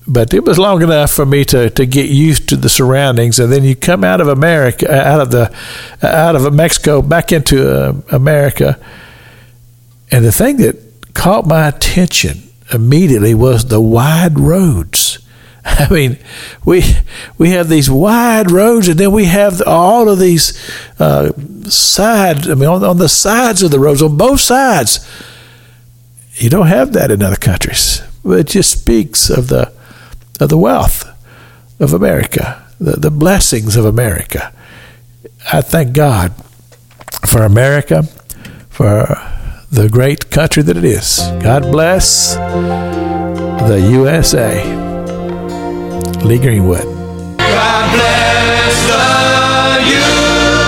But 0.07 0.33
it 0.33 0.43
was 0.43 0.57
long 0.57 0.81
enough 0.81 1.11
for 1.11 1.25
me 1.25 1.45
to, 1.45 1.69
to 1.69 1.85
get 1.85 2.09
used 2.09 2.49
to 2.49 2.57
the 2.57 2.69
surroundings. 2.69 3.39
And 3.39 3.51
then 3.51 3.63
you 3.63 3.75
come 3.75 4.03
out 4.03 4.19
of 4.19 4.27
America, 4.27 4.91
uh, 4.91 4.95
out 4.95 5.21
of 5.21 5.31
the, 5.31 5.55
uh, 6.01 6.07
out 6.07 6.35
of 6.35 6.51
Mexico, 6.53 7.01
back 7.03 7.31
into 7.31 7.69
uh, 7.71 7.93
America. 8.11 8.79
And 10.09 10.25
the 10.25 10.31
thing 10.31 10.57
that 10.57 11.13
caught 11.13 11.45
my 11.45 11.67
attention 11.67 12.49
immediately 12.73 13.35
was 13.35 13.65
the 13.65 13.79
wide 13.79 14.39
roads. 14.39 15.19
I 15.65 15.89
mean, 15.89 16.17
we 16.65 16.83
we 17.37 17.51
have 17.51 17.69
these 17.69 17.89
wide 17.89 18.51
roads, 18.51 18.87
and 18.87 18.99
then 18.99 19.11
we 19.11 19.25
have 19.25 19.61
all 19.65 20.09
of 20.09 20.19
these 20.19 20.59
uh, 20.99 21.31
sides. 21.69 22.49
I 22.49 22.55
mean, 22.55 22.69
on, 22.69 22.83
on 22.83 22.97
the 22.97 23.09
sides 23.09 23.61
of 23.61 23.71
the 23.71 23.79
roads, 23.79 24.01
on 24.01 24.17
both 24.17 24.39
sides. 24.39 25.07
You 26.35 26.49
don't 26.49 26.67
have 26.67 26.93
that 26.93 27.11
in 27.11 27.21
other 27.21 27.35
countries. 27.35 28.01
It 28.25 28.47
just 28.47 28.71
speaks 28.71 29.29
of 29.29 29.47
the 29.47 29.71
of 30.39 30.49
the 30.49 30.57
wealth 30.57 31.07
of 31.79 31.93
America, 31.93 32.65
the, 32.79 32.93
the 32.93 33.11
blessings 33.11 33.75
of 33.75 33.85
America. 33.85 34.53
I 35.51 35.61
thank 35.61 35.93
God 35.93 36.33
for 37.27 37.43
America, 37.43 38.03
for 38.69 39.17
the 39.71 39.89
great 39.89 40.29
country 40.31 40.63
that 40.63 40.77
it 40.77 40.85
is. 40.85 41.19
God 41.41 41.63
bless 41.63 42.35
the 42.35 43.89
USA. 43.91 44.90
Lee 46.23 46.37
Greenwood. 46.37 46.83
God 47.37 47.91
bless 47.95 48.87
the 48.87 49.81
USA. 49.89 50.61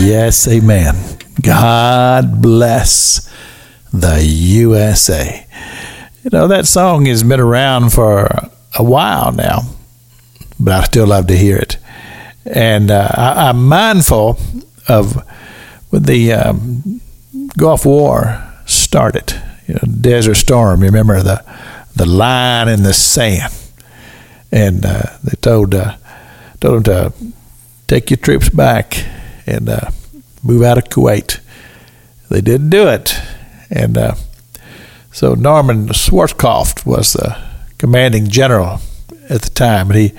Yes, 0.00 0.46
amen. 0.46 0.94
God 1.42 2.40
bless 2.40 3.28
the 3.92 4.24
USA. 4.24 5.44
You 6.22 6.30
know, 6.32 6.46
that 6.46 6.66
song 6.68 7.06
has 7.06 7.24
been 7.24 7.40
around 7.40 7.92
for 7.92 8.28
a 8.78 8.84
while 8.84 9.32
now, 9.32 9.62
but 10.60 10.72
I 10.72 10.84
still 10.84 11.08
love 11.08 11.26
to 11.26 11.36
hear 11.36 11.56
it. 11.56 11.78
And 12.44 12.92
uh, 12.92 13.08
I, 13.12 13.50
am 13.50 13.66
mindful 13.66 14.38
of 14.86 15.24
the 15.90 16.32
um, 16.32 17.00
Gulf 17.56 17.84
War 17.84 18.47
started, 18.88 19.34
you 19.66 19.74
know, 19.74 20.00
Desert 20.00 20.36
Storm. 20.36 20.80
You 20.80 20.86
remember 20.86 21.22
the 21.22 21.44
the 21.94 22.06
line 22.06 22.68
in 22.68 22.84
the 22.84 22.94
sand, 22.94 23.52
and 24.50 24.86
uh, 24.86 25.02
they 25.22 25.36
told 25.42 25.74
uh, 25.74 25.96
told 26.58 26.84
them 26.84 27.12
to 27.12 27.12
take 27.86 28.08
your 28.08 28.16
troops 28.16 28.48
back 28.48 29.04
and 29.46 29.68
uh, 29.68 29.90
move 30.42 30.62
out 30.62 30.78
of 30.78 30.84
Kuwait. 30.84 31.40
They 32.30 32.40
didn't 32.40 32.70
do 32.70 32.88
it, 32.88 33.14
and 33.68 33.98
uh, 33.98 34.14
so 35.12 35.34
Norman 35.34 35.88
Schwarzkopf 35.88 36.86
was 36.86 37.12
the 37.12 37.36
commanding 37.76 38.28
general 38.28 38.80
at 39.28 39.42
the 39.42 39.50
time, 39.50 39.90
and 39.90 39.98
he 40.00 40.12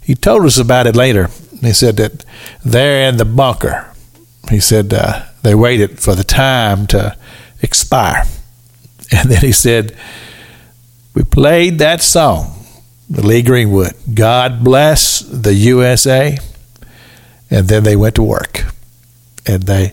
he 0.00 0.14
told 0.14 0.44
us 0.44 0.58
about 0.58 0.86
it 0.86 0.94
later. 0.94 1.28
He 1.60 1.72
said 1.72 1.96
that 1.96 2.24
there 2.64 3.08
in 3.08 3.16
the 3.16 3.24
bunker, 3.24 3.92
he 4.48 4.60
said 4.60 4.94
uh, 4.94 5.24
they 5.42 5.56
waited 5.56 5.98
for 5.98 6.14
the 6.14 6.24
time 6.24 6.86
to 6.88 7.16
expire, 7.62 8.24
and 9.12 9.30
then 9.30 9.40
he 9.40 9.52
said 9.52 9.96
we 11.14 11.22
played 11.22 11.78
that 11.78 12.02
song, 12.02 12.64
the 13.08 13.26
Lee 13.26 13.42
Greenwood, 13.42 13.94
"God 14.14 14.62
Bless 14.64 15.20
the 15.20 15.54
USA," 15.54 16.38
and 17.50 17.68
then 17.68 17.84
they 17.84 17.96
went 17.96 18.16
to 18.16 18.22
work, 18.22 18.64
and 19.46 19.64
they 19.64 19.92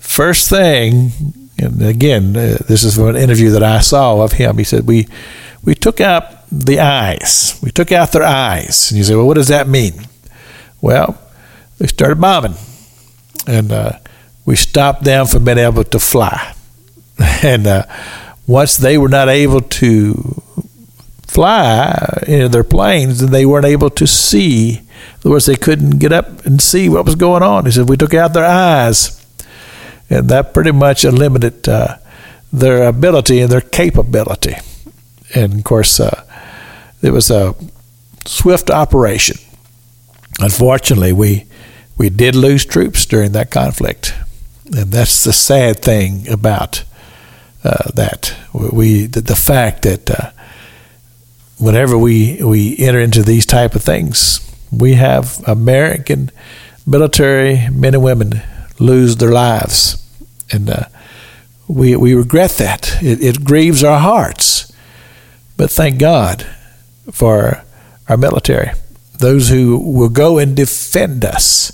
first 0.00 0.48
thing 0.48 1.38
and 1.58 1.82
again, 1.82 2.36
uh, 2.36 2.58
this 2.68 2.84
is 2.84 2.94
from 2.94 3.08
an 3.08 3.16
interview 3.16 3.50
that 3.50 3.62
I 3.62 3.80
saw 3.80 4.22
of 4.22 4.32
him. 4.32 4.58
He 4.58 4.64
said, 4.64 4.86
"We 4.86 5.08
we 5.64 5.74
took 5.74 6.00
out 6.00 6.48
the 6.50 6.78
eyes. 6.78 7.58
We 7.62 7.70
took 7.70 7.90
out 7.90 8.12
their 8.12 8.22
eyes." 8.22 8.90
And 8.90 8.98
you 8.98 9.04
say, 9.04 9.16
"Well, 9.16 9.26
what 9.26 9.34
does 9.34 9.48
that 9.48 9.68
mean?" 9.68 10.06
Well, 10.80 11.18
they 11.78 11.88
started 11.88 12.20
bombing, 12.20 12.54
and 13.46 13.72
uh, 13.72 13.92
we 14.44 14.54
stopped 14.54 15.02
them 15.02 15.26
from 15.26 15.44
being 15.44 15.58
able 15.58 15.84
to 15.84 15.98
fly. 15.98 16.54
and 17.42 17.66
uh, 17.66 17.84
once 18.46 18.76
they 18.76 18.98
were 18.98 19.08
not 19.08 19.28
able 19.28 19.60
to 19.60 20.42
fly 21.26 22.22
in 22.26 22.50
their 22.50 22.64
planes, 22.64 23.20
then 23.20 23.30
they 23.30 23.46
weren't 23.46 23.66
able 23.66 23.90
to 23.90 24.06
see. 24.06 24.78
In 24.78 24.86
other 25.20 25.30
words, 25.30 25.46
they 25.46 25.56
couldn't 25.56 25.98
get 25.98 26.12
up 26.12 26.46
and 26.46 26.60
see 26.60 26.88
what 26.88 27.04
was 27.04 27.14
going 27.14 27.42
on. 27.42 27.66
He 27.66 27.72
said, 27.72 27.88
"We 27.88 27.96
took 27.96 28.14
out 28.14 28.32
their 28.32 28.46
eyes." 28.46 29.18
and 30.10 30.28
that 30.28 30.54
pretty 30.54 30.72
much 30.72 31.04
eliminated 31.04 31.68
uh, 31.68 31.98
their 32.52 32.86
ability 32.86 33.40
and 33.40 33.50
their 33.50 33.60
capability. 33.60 34.54
And 35.34 35.54
of 35.58 35.64
course, 35.64 36.00
uh, 36.00 36.24
it 37.02 37.10
was 37.10 37.30
a 37.30 37.54
swift 38.24 38.70
operation. 38.70 39.36
Unfortunately, 40.40 41.12
we 41.12 41.44
we 41.96 42.10
did 42.10 42.34
lose 42.34 42.64
troops 42.64 43.04
during 43.06 43.32
that 43.32 43.50
conflict, 43.50 44.14
and 44.66 44.92
that's 44.92 45.24
the 45.24 45.32
sad 45.32 45.80
thing 45.80 46.28
about 46.28 46.84
uh, 47.64 47.90
that. 47.94 48.34
We 48.52 49.06
the, 49.06 49.20
the 49.20 49.36
fact 49.36 49.82
that 49.82 50.10
uh, 50.10 50.30
whenever 51.58 51.98
we 51.98 52.42
we 52.42 52.76
enter 52.78 53.00
into 53.00 53.22
these 53.22 53.46
type 53.46 53.74
of 53.74 53.82
things, 53.82 54.40
we 54.70 54.94
have 54.94 55.42
American 55.46 56.30
military 56.86 57.68
men 57.70 57.94
and 57.94 58.02
women 58.02 58.42
lose 58.78 59.16
their 59.16 59.32
lives, 59.32 60.02
and 60.50 60.70
uh, 60.70 60.84
we 61.66 61.96
we 61.96 62.14
regret 62.14 62.52
that. 62.52 63.02
It, 63.02 63.22
it 63.22 63.44
grieves 63.44 63.84
our 63.84 63.98
hearts, 63.98 64.72
but 65.56 65.70
thank 65.70 65.98
God 65.98 66.46
for 67.10 67.62
our 68.08 68.16
military, 68.16 68.70
those 69.18 69.48
who 69.48 69.78
will 69.78 70.08
go 70.08 70.38
and 70.38 70.56
defend 70.56 71.24
us, 71.24 71.72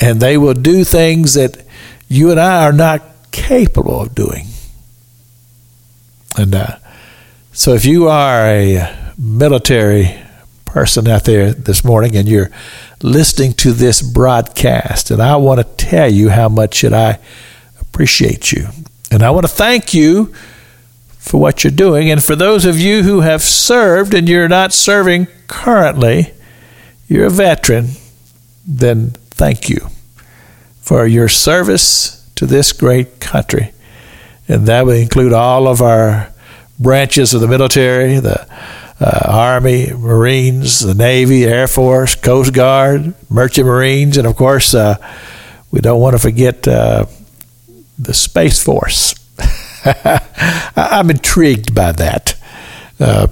and 0.00 0.20
they 0.20 0.36
will 0.36 0.54
do 0.54 0.84
things 0.84 1.34
that 1.34 1.64
you 2.08 2.30
and 2.30 2.38
I 2.38 2.64
are 2.64 2.72
not 2.72 3.02
capable 3.30 4.00
of 4.00 4.14
doing. 4.14 4.46
And 6.36 6.54
uh, 6.54 6.76
so, 7.52 7.72
if 7.72 7.84
you 7.84 8.08
are 8.08 8.46
a 8.46 8.94
military 9.16 10.18
person 10.64 11.08
out 11.08 11.24
there 11.24 11.54
this 11.54 11.84
morning 11.84 12.16
and 12.16 12.28
you're 12.28 12.50
listening 13.02 13.54
to 13.54 13.72
this 13.72 14.02
broadcast, 14.02 15.10
and 15.10 15.22
I 15.22 15.36
want 15.36 15.60
to 15.60 15.84
tell 15.84 16.12
you 16.12 16.28
how 16.28 16.48
much 16.48 16.82
that 16.82 16.92
I 16.92 17.18
appreciate 17.80 18.52
you. 18.52 18.68
And 19.10 19.22
I 19.22 19.30
want 19.30 19.46
to 19.46 19.52
thank 19.52 19.94
you 19.94 20.34
for 21.18 21.40
what 21.40 21.64
you're 21.64 21.70
doing. 21.70 22.10
And 22.10 22.22
for 22.22 22.36
those 22.36 22.64
of 22.64 22.78
you 22.78 23.02
who 23.02 23.20
have 23.20 23.42
served 23.42 24.12
and 24.14 24.28
you're 24.28 24.48
not 24.48 24.72
serving 24.72 25.28
currently, 25.46 26.32
you're 27.08 27.26
a 27.26 27.30
veteran, 27.30 27.90
then 28.66 29.10
thank 29.30 29.68
you 29.68 29.88
for 30.80 31.06
your 31.06 31.28
service 31.28 32.28
to 32.34 32.46
this 32.46 32.72
great 32.72 33.18
country. 33.18 33.72
And 34.48 34.66
that 34.66 34.86
would 34.86 34.98
include 34.98 35.32
all 35.32 35.68
of 35.68 35.82
our 35.82 36.32
branches 36.78 37.34
of 37.34 37.40
the 37.40 37.48
military, 37.48 38.18
the 38.18 38.46
uh, 39.00 39.20
Army, 39.26 39.92
Marines, 39.92 40.80
the 40.80 40.94
Navy, 40.94 41.44
Air 41.44 41.68
Force, 41.68 42.14
Coast 42.14 42.54
Guard, 42.54 43.14
Merchant 43.28 43.66
Marines, 43.66 44.16
and 44.16 44.26
of 44.26 44.36
course, 44.36 44.74
uh, 44.74 44.96
we 45.70 45.80
don't 45.80 46.00
want 46.00 46.14
to 46.14 46.18
forget 46.18 46.66
uh, 46.66 47.06
the 47.98 48.14
Space 48.14 48.62
Force. 48.62 49.14
I'm 50.76 51.10
intrigued 51.10 51.74
by 51.74 51.92
that. 51.92 52.34
Uh, 52.98 53.28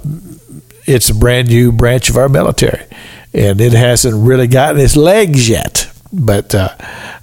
it's 0.87 1.09
a 1.09 1.14
brand 1.14 1.49
new 1.49 1.73
branch 1.73 2.11
of 2.11 2.16
our 2.16 2.28
military, 2.28 2.85
and 3.33 3.61
it 3.61 3.73
hasn't 3.73 4.14
really 4.26 4.47
gotten 4.47 4.80
its 4.80 4.97
legs 4.97 5.49
yet. 5.49 5.90
But 6.12 6.54
uh, 6.54 6.68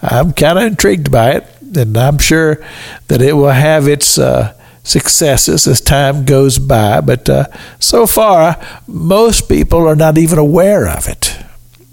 I'm 0.02 0.34
kind 0.34 0.58
of 0.58 0.66
intrigued 0.66 1.12
by 1.12 1.32
it, 1.34 1.48
and 1.76 1.98
I'm 1.98 2.18
sure 2.18 2.64
that 3.08 3.22
it 3.22 3.34
will 3.34 3.50
have 3.50 3.88
its 3.88 4.18
uh, 4.18 4.58
successes 4.84 5.68
as 5.68 5.82
time 5.82 6.26
goes 6.26 6.60
by, 6.60 7.02
but 7.02 7.30
uh, 7.30 7.46
so 7.80 8.08
far, 8.08 8.60
most 8.88 9.48
people 9.48 9.88
are 9.88 9.96
not 9.96 10.18
even 10.18 10.40
aware 10.40 10.88
of 10.88 11.08
it. 11.08 11.38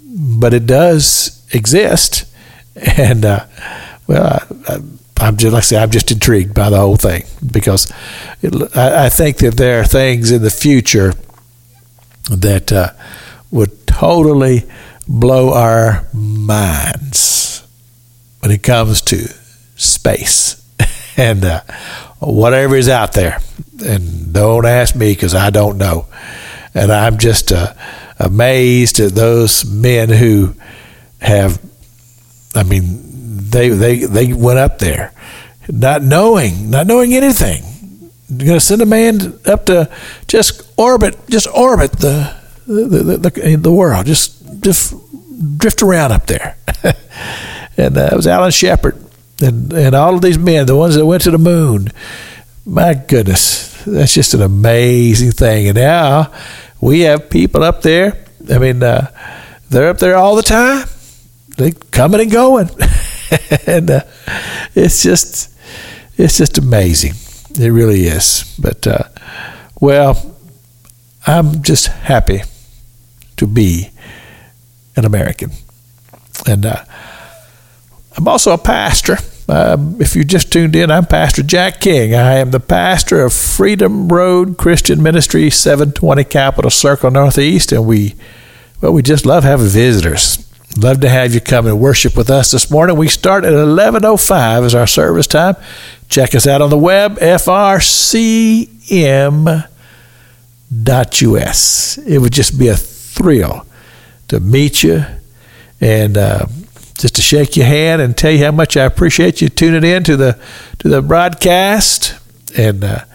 But 0.05 0.53
it 0.53 0.65
does 0.65 1.45
exist, 1.53 2.25
and 2.75 3.25
uh, 3.25 3.45
well, 4.07 4.41
I, 5.19 5.27
am 5.27 5.37
just 5.37 5.53
like 5.53 5.59
I 5.59 5.65
say, 5.65 5.77
I'm 5.77 5.91
just 5.91 6.11
intrigued 6.11 6.53
by 6.53 6.69
the 6.69 6.77
whole 6.77 6.97
thing 6.97 7.23
because 7.51 7.91
it, 8.41 8.75
I, 8.75 9.05
I, 9.05 9.09
think 9.09 9.37
that 9.37 9.55
there 9.55 9.81
are 9.81 9.85
things 9.85 10.31
in 10.31 10.41
the 10.41 10.49
future 10.49 11.13
that 12.31 12.71
uh, 12.71 12.91
would 13.51 13.85
totally 13.85 14.63
blow 15.07 15.53
our 15.53 16.05
minds 16.13 17.63
when 18.39 18.51
it 18.51 18.63
comes 18.63 19.01
to 19.01 19.27
space 19.79 20.61
and 21.17 21.43
uh, 21.45 21.61
whatever 22.19 22.75
is 22.75 22.89
out 22.89 23.13
there. 23.13 23.39
And 23.83 24.33
don't 24.33 24.65
ask 24.65 24.95
me 24.95 25.13
because 25.13 25.33
I 25.33 25.49
don't 25.49 25.77
know. 25.77 26.05
And 26.73 26.91
I'm 26.91 27.17
just 27.17 27.51
uh, 27.51 27.73
amazed 28.19 28.99
at 28.99 29.13
those 29.13 29.65
men 29.65 30.09
who 30.09 30.53
have, 31.21 31.59
I 32.53 32.63
mean, 32.63 33.49
they, 33.49 33.69
they, 33.69 33.99
they 33.99 34.33
went 34.33 34.59
up 34.59 34.79
there 34.79 35.13
not 35.67 36.03
knowing, 36.03 36.69
not 36.69 36.87
knowing 36.87 37.13
anything. 37.13 37.63
You're 38.29 38.47
going 38.47 38.59
to 38.59 38.65
send 38.65 38.81
a 38.81 38.85
man 38.85 39.39
up 39.45 39.65
to 39.67 39.89
just 40.27 40.61
orbit, 40.77 41.17
just 41.29 41.47
orbit 41.47 41.93
the, 41.93 42.35
the, 42.67 43.17
the, 43.17 43.17
the, 43.17 43.55
the 43.55 43.71
world, 43.71 44.05
just, 44.05 44.61
just 44.61 44.93
drift 45.57 45.81
around 45.81 46.11
up 46.11 46.27
there. 46.27 46.57
and 47.77 47.97
uh, 47.97 48.09
it 48.11 48.15
was 48.15 48.27
Alan 48.27 48.51
Shepard 48.51 49.08
and 49.41 49.71
and 49.73 49.95
all 49.95 50.15
of 50.15 50.21
these 50.21 50.37
men, 50.37 50.65
the 50.65 50.75
ones 50.75 50.95
that 50.95 51.05
went 51.05 51.23
to 51.23 51.31
the 51.31 51.37
moon. 51.37 51.89
My 52.65 52.93
goodness, 52.93 53.83
that's 53.85 54.13
just 54.13 54.33
an 54.33 54.41
amazing 54.41 55.31
thing. 55.31 55.67
And 55.67 55.77
now 55.77 56.31
we 56.81 57.01
have 57.01 57.29
people 57.29 57.63
up 57.63 57.81
there. 57.81 58.25
I 58.51 58.57
mean, 58.57 58.83
uh, 58.83 59.11
they're 59.69 59.89
up 59.89 59.99
there 59.99 60.15
all 60.15 60.35
the 60.35 60.43
time. 60.43 60.87
They 61.57 61.71
coming 61.71 62.21
and 62.21 62.31
going, 62.31 62.69
and 63.67 63.91
uh, 63.91 64.03
it's 64.75 65.03
just 65.03 65.51
it's 66.17 66.37
just 66.37 66.57
amazing. 66.57 67.13
It 67.59 67.71
really 67.71 68.01
is. 68.01 68.55
But 68.59 68.87
uh, 68.87 69.03
well, 69.81 70.35
I'm 71.25 71.61
just 71.63 71.87
happy 71.87 72.43
to 73.37 73.47
be 73.47 73.89
an 74.95 75.05
American, 75.05 75.51
and 76.47 76.65
uh, 76.65 76.83
I'm 78.17 78.27
also 78.27 78.51
a 78.53 78.57
pastor. 78.57 79.17
Uh, 79.47 79.77
if 79.99 80.15
you 80.15 80.23
just 80.23 80.51
tuned 80.51 80.75
in, 80.75 80.91
I'm 80.91 81.05
Pastor 81.05 81.41
Jack 81.41 81.79
King. 81.79 82.13
I 82.13 82.33
am 82.33 82.51
the 82.51 82.59
pastor 82.59 83.23
of 83.23 83.33
Freedom 83.33 84.07
Road 84.07 84.57
Christian 84.57 85.01
Ministry, 85.01 85.49
720 85.49 86.23
Capitol 86.25 86.69
Circle 86.69 87.11
Northeast, 87.11 87.71
and 87.71 87.87
we, 87.87 88.15
well, 88.81 88.93
we 88.93 89.01
just 89.01 89.25
love 89.25 89.43
having 89.43 89.67
visitors. 89.67 90.45
Love 90.77 91.01
to 91.01 91.09
have 91.09 91.33
you 91.33 91.41
come 91.41 91.65
and 91.65 91.79
worship 91.79 92.15
with 92.15 92.29
us 92.29 92.51
this 92.51 92.69
morning. 92.69 92.95
We 92.95 93.07
start 93.07 93.43
at 93.43 93.53
11:05 93.53 94.63
as 94.63 94.75
our 94.75 94.85
service 94.85 95.25
time. 95.25 95.55
check 96.09 96.35
us 96.35 96.45
out 96.45 96.61
on 96.61 96.69
the 96.69 96.77
web, 96.77 97.17
frcm.us. 97.17 98.67
It 101.97 102.17
would 102.19 102.33
just 102.33 102.59
be 102.59 102.67
a 102.67 102.77
thrill 102.77 103.65
to 104.27 104.39
meet 104.39 104.83
you 104.83 105.05
and 105.81 106.17
uh, 106.17 106.45
just 106.99 107.15
to 107.15 107.21
shake 107.21 107.55
your 107.55 107.65
hand 107.65 108.01
and 108.01 108.15
tell 108.15 108.31
you 108.31 108.43
how 108.43 108.51
much 108.51 108.75
I 108.75 108.83
appreciate 108.83 109.41
you 109.41 109.47
tuning 109.47 109.89
in 109.89 110.03
to 110.03 110.17
the 110.17 110.37
to 110.79 110.89
the 110.89 111.01
broadcast, 111.01 112.15
and 112.57 112.83
uh, 112.83 113.05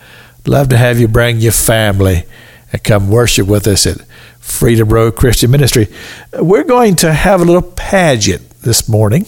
love 0.47 0.71
to 0.71 0.79
have 0.79 0.99
you 0.99 1.07
bring 1.07 1.39
your 1.39 1.53
family 1.53 2.25
and 2.73 2.83
come 2.83 3.11
worship 3.11 3.47
with 3.47 3.67
us 3.67 3.87
at 3.87 3.99
Freedom 4.41 4.89
Road 4.89 5.17
Christian 5.17 5.51
Ministry. 5.51 5.89
We're 6.33 6.65
going 6.65 6.97
to 6.97 7.13
have 7.13 7.43
a 7.43 7.45
little 7.45 7.63
pageant 7.63 8.49
this 8.63 8.89
morning, 8.89 9.27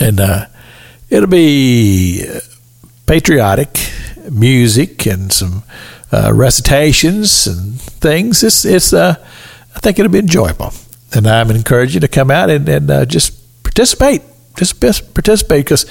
and 0.00 0.20
uh, 0.20 0.46
it'll 1.10 1.28
be 1.28 2.24
patriotic 3.06 3.76
music 4.30 5.04
and 5.06 5.32
some 5.32 5.64
uh, 6.12 6.30
recitations 6.32 7.48
and 7.48 7.80
things. 7.80 8.44
It's 8.44 8.64
it's 8.64 8.92
uh, 8.92 9.16
I 9.74 9.80
think 9.80 9.98
it'll 9.98 10.12
be 10.12 10.20
enjoyable 10.20 10.72
and 11.12 11.26
I'm 11.26 11.50
encouraging 11.50 11.94
you 11.94 12.00
to 12.00 12.08
come 12.08 12.30
out 12.30 12.50
and, 12.50 12.68
and 12.68 12.90
uh, 12.90 13.04
just 13.04 13.62
participate. 13.62 14.22
Just 14.56 14.80
participate 14.80 15.64
because 15.64 15.84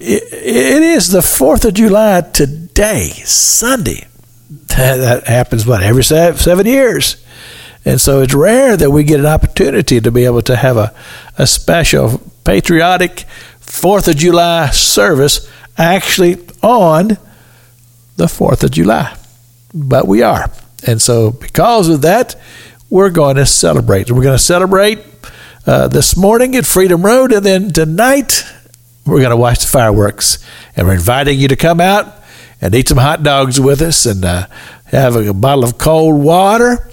it, 0.00 0.22
it 0.32 0.82
is 0.82 1.10
the 1.10 1.20
4th 1.20 1.64
of 1.66 1.74
July 1.74 2.20
today, 2.20 3.10
Sunday. 3.24 4.06
That, 4.50 4.96
that 4.96 5.26
happens, 5.26 5.66
what, 5.66 5.82
every 5.82 6.04
seven, 6.04 6.38
seven 6.38 6.66
years. 6.66 7.22
And 7.84 8.00
so 8.00 8.20
it's 8.22 8.34
rare 8.34 8.76
that 8.76 8.90
we 8.90 9.04
get 9.04 9.20
an 9.20 9.26
opportunity 9.26 10.00
to 10.00 10.10
be 10.10 10.24
able 10.24 10.42
to 10.42 10.56
have 10.56 10.76
a, 10.76 10.94
a 11.36 11.46
special 11.46 12.20
patriotic 12.44 13.24
4th 13.60 14.08
of 14.08 14.16
July 14.16 14.70
service 14.70 15.50
actually 15.76 16.38
on 16.62 17.08
the 18.16 18.26
4th 18.26 18.64
of 18.64 18.72
July. 18.72 19.16
But 19.72 20.08
we 20.08 20.22
are. 20.22 20.50
And 20.86 21.00
so, 21.00 21.30
because 21.30 21.88
of 21.88 22.02
that, 22.02 22.36
we're 22.90 23.10
going 23.10 23.36
to 23.36 23.46
celebrate. 23.46 24.10
We're 24.10 24.22
going 24.22 24.36
to 24.36 24.42
celebrate 24.42 25.00
uh, 25.66 25.88
this 25.88 26.16
morning 26.16 26.56
at 26.56 26.64
Freedom 26.64 27.04
Road, 27.04 27.32
and 27.32 27.44
then 27.44 27.70
tonight 27.70 28.44
we're 29.04 29.18
going 29.18 29.30
to 29.30 29.36
watch 29.36 29.60
the 29.60 29.66
fireworks. 29.66 30.38
And 30.74 30.86
we're 30.86 30.94
inviting 30.94 31.38
you 31.38 31.48
to 31.48 31.56
come 31.56 31.80
out 31.80 32.14
and 32.60 32.74
eat 32.74 32.88
some 32.88 32.98
hot 32.98 33.22
dogs 33.22 33.60
with 33.60 33.82
us 33.82 34.06
and 34.06 34.24
uh, 34.24 34.46
have 34.86 35.16
a, 35.16 35.34
bottle 35.34 35.64
of 35.64 35.76
cold 35.76 36.22
water 36.22 36.90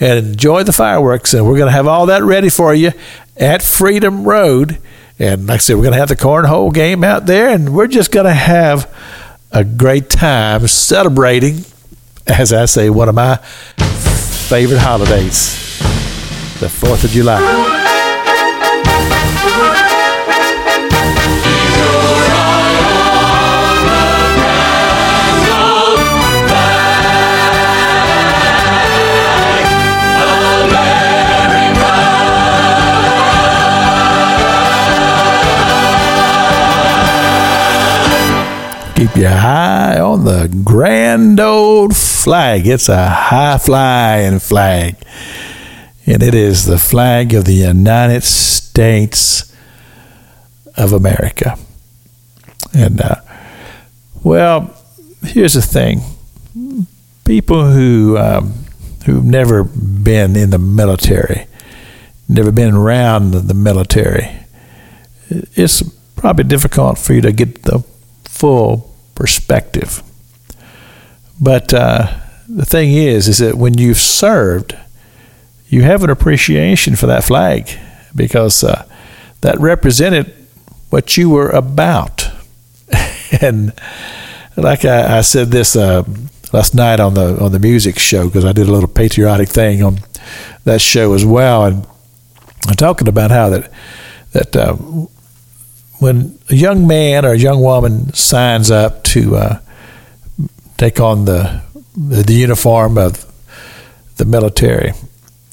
and 0.00 0.26
enjoy 0.26 0.64
the 0.64 0.72
fireworks. 0.72 1.32
And 1.32 1.46
we're 1.46 1.56
going 1.56 1.68
to 1.68 1.76
have 1.76 1.86
all 1.86 2.06
that 2.06 2.22
ready 2.22 2.48
for 2.48 2.74
you 2.74 2.92
at 3.36 3.62
Freedom 3.62 4.24
Road. 4.24 4.78
And 5.18 5.46
like 5.46 5.56
I 5.56 5.58
said, 5.58 5.76
we're 5.76 5.82
going 5.82 5.92
to 5.92 6.00
have 6.00 6.08
the 6.08 6.16
cornhole 6.16 6.72
game 6.72 7.04
out 7.04 7.26
there, 7.26 7.50
and 7.50 7.74
we're 7.74 7.86
just 7.86 8.10
going 8.10 8.26
to 8.26 8.32
have 8.32 8.92
a 9.52 9.64
great 9.64 10.08
time 10.08 10.66
celebrating, 10.66 11.64
as 12.26 12.52
I 12.52 12.64
say, 12.64 12.90
one 12.90 13.08
of 13.08 13.14
my 13.14 13.38
favorite 14.50 14.80
holidays, 14.80 15.78
the 16.58 16.66
4th 16.66 17.04
of 17.04 17.10
July. 17.10 17.38
keep 38.96 39.14
your 39.14 39.30
eye 39.30 40.00
on 40.00 40.24
the 40.24 40.50
grand 40.64 41.38
old 41.38 41.94
flag. 42.24 42.66
It's 42.66 42.88
a 42.88 43.08
high 43.08 43.58
flying 43.58 44.38
flag. 44.38 44.96
And 46.06 46.22
it 46.22 46.34
is 46.34 46.64
the 46.66 46.78
flag 46.78 47.34
of 47.34 47.44
the 47.44 47.54
United 47.54 48.22
States 48.22 49.54
of 50.76 50.92
America. 50.92 51.58
And, 52.74 53.00
uh, 53.00 53.16
well, 54.22 54.74
here's 55.22 55.54
the 55.54 55.62
thing 55.62 56.00
people 57.24 57.70
who, 57.70 58.18
um, 58.18 58.52
who've 59.06 59.24
never 59.24 59.62
been 59.64 60.36
in 60.36 60.50
the 60.50 60.58
military, 60.58 61.46
never 62.28 62.50
been 62.50 62.74
around 62.74 63.32
the 63.32 63.54
military, 63.54 64.30
it's 65.54 65.82
probably 66.16 66.44
difficult 66.44 66.98
for 66.98 67.14
you 67.14 67.20
to 67.20 67.32
get 67.32 67.62
the 67.62 67.84
full 68.24 68.94
perspective. 69.14 70.02
But 71.40 71.72
uh, 71.72 72.18
the 72.48 72.64
thing 72.64 72.92
is, 72.92 73.28
is 73.28 73.38
that 73.38 73.56
when 73.56 73.78
you've 73.78 73.98
served, 73.98 74.76
you 75.68 75.82
have 75.82 76.04
an 76.04 76.10
appreciation 76.10 76.96
for 76.96 77.06
that 77.06 77.24
flag 77.24 77.70
because 78.14 78.62
uh, 78.62 78.86
that 79.40 79.58
represented 79.58 80.34
what 80.90 81.16
you 81.16 81.30
were 81.30 81.48
about. 81.50 82.28
and 83.40 83.72
like 84.56 84.84
I, 84.84 85.18
I 85.18 85.20
said 85.22 85.50
this 85.50 85.76
uh, 85.76 86.02
last 86.52 86.74
night 86.74 87.00
on 87.00 87.14
the 87.14 87.38
on 87.40 87.52
the 87.52 87.58
music 87.58 87.98
show 87.98 88.26
because 88.26 88.44
I 88.44 88.52
did 88.52 88.68
a 88.68 88.72
little 88.72 88.88
patriotic 88.88 89.48
thing 89.48 89.82
on 89.82 90.00
that 90.64 90.80
show 90.80 91.14
as 91.14 91.24
well, 91.24 91.64
and 91.64 91.86
I'm 92.68 92.74
talking 92.74 93.08
about 93.08 93.30
how 93.30 93.48
that 93.50 93.72
that 94.32 94.56
uh, 94.56 94.74
when 96.00 96.38
a 96.48 96.54
young 96.54 96.86
man 96.86 97.24
or 97.24 97.32
a 97.32 97.38
young 97.38 97.62
woman 97.62 98.12
signs 98.12 98.70
up 98.70 99.04
to 99.04 99.36
uh, 99.36 99.60
take 100.80 100.98
on 100.98 101.26
the, 101.26 101.60
the 101.94 102.32
uniform 102.32 102.96
of 102.96 103.26
the 104.16 104.24
military, 104.24 104.92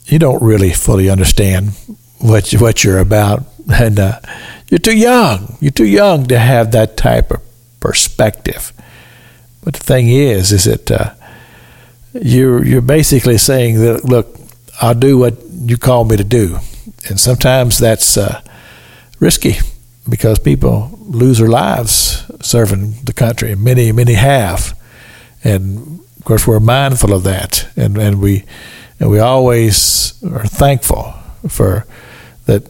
you 0.05 0.17
don't 0.17 0.41
really 0.41 0.71
fully 0.71 1.09
understand 1.09 1.71
what 2.19 2.53
you, 2.53 2.59
what 2.59 2.81
you're 2.83 2.99
about, 2.99 3.43
and 3.71 3.99
uh, 3.99 4.19
you're 4.69 4.79
too 4.79 4.97
young. 4.97 5.57
You're 5.59 5.71
too 5.71 5.85
young 5.85 6.27
to 6.27 6.39
have 6.39 6.71
that 6.71 6.95
type 6.95 7.31
of 7.31 7.41
perspective. 7.81 8.71
But 9.63 9.73
the 9.73 9.83
thing 9.83 10.07
is, 10.07 10.53
is 10.53 10.63
that 10.63 10.89
uh, 10.89 11.13
you're 12.13 12.65
you're 12.65 12.81
basically 12.81 13.37
saying 13.37 13.79
that 13.81 14.05
look, 14.05 14.39
I'll 14.81 14.95
do 14.95 15.17
what 15.17 15.35
you 15.43 15.77
call 15.77 16.05
me 16.05 16.15
to 16.15 16.23
do, 16.23 16.59
and 17.09 17.19
sometimes 17.19 17.77
that's 17.77 18.15
uh, 18.15 18.41
risky 19.19 19.57
because 20.07 20.39
people 20.39 20.97
lose 21.01 21.39
their 21.39 21.49
lives 21.49 22.23
serving 22.41 22.95
the 23.03 23.13
country. 23.13 23.55
Many, 23.55 23.91
many 23.91 24.13
have, 24.13 24.73
and 25.43 26.00
of 26.17 26.26
course 26.26 26.47
we're 26.47 26.60
mindful 26.60 27.13
of 27.13 27.23
that, 27.23 27.67
and, 27.76 27.97
and 27.97 28.21
we 28.21 28.45
and 29.00 29.10
we 29.10 29.19
always 29.19 30.21
are 30.23 30.45
thankful 30.45 31.13
for 31.47 31.86
that. 32.45 32.63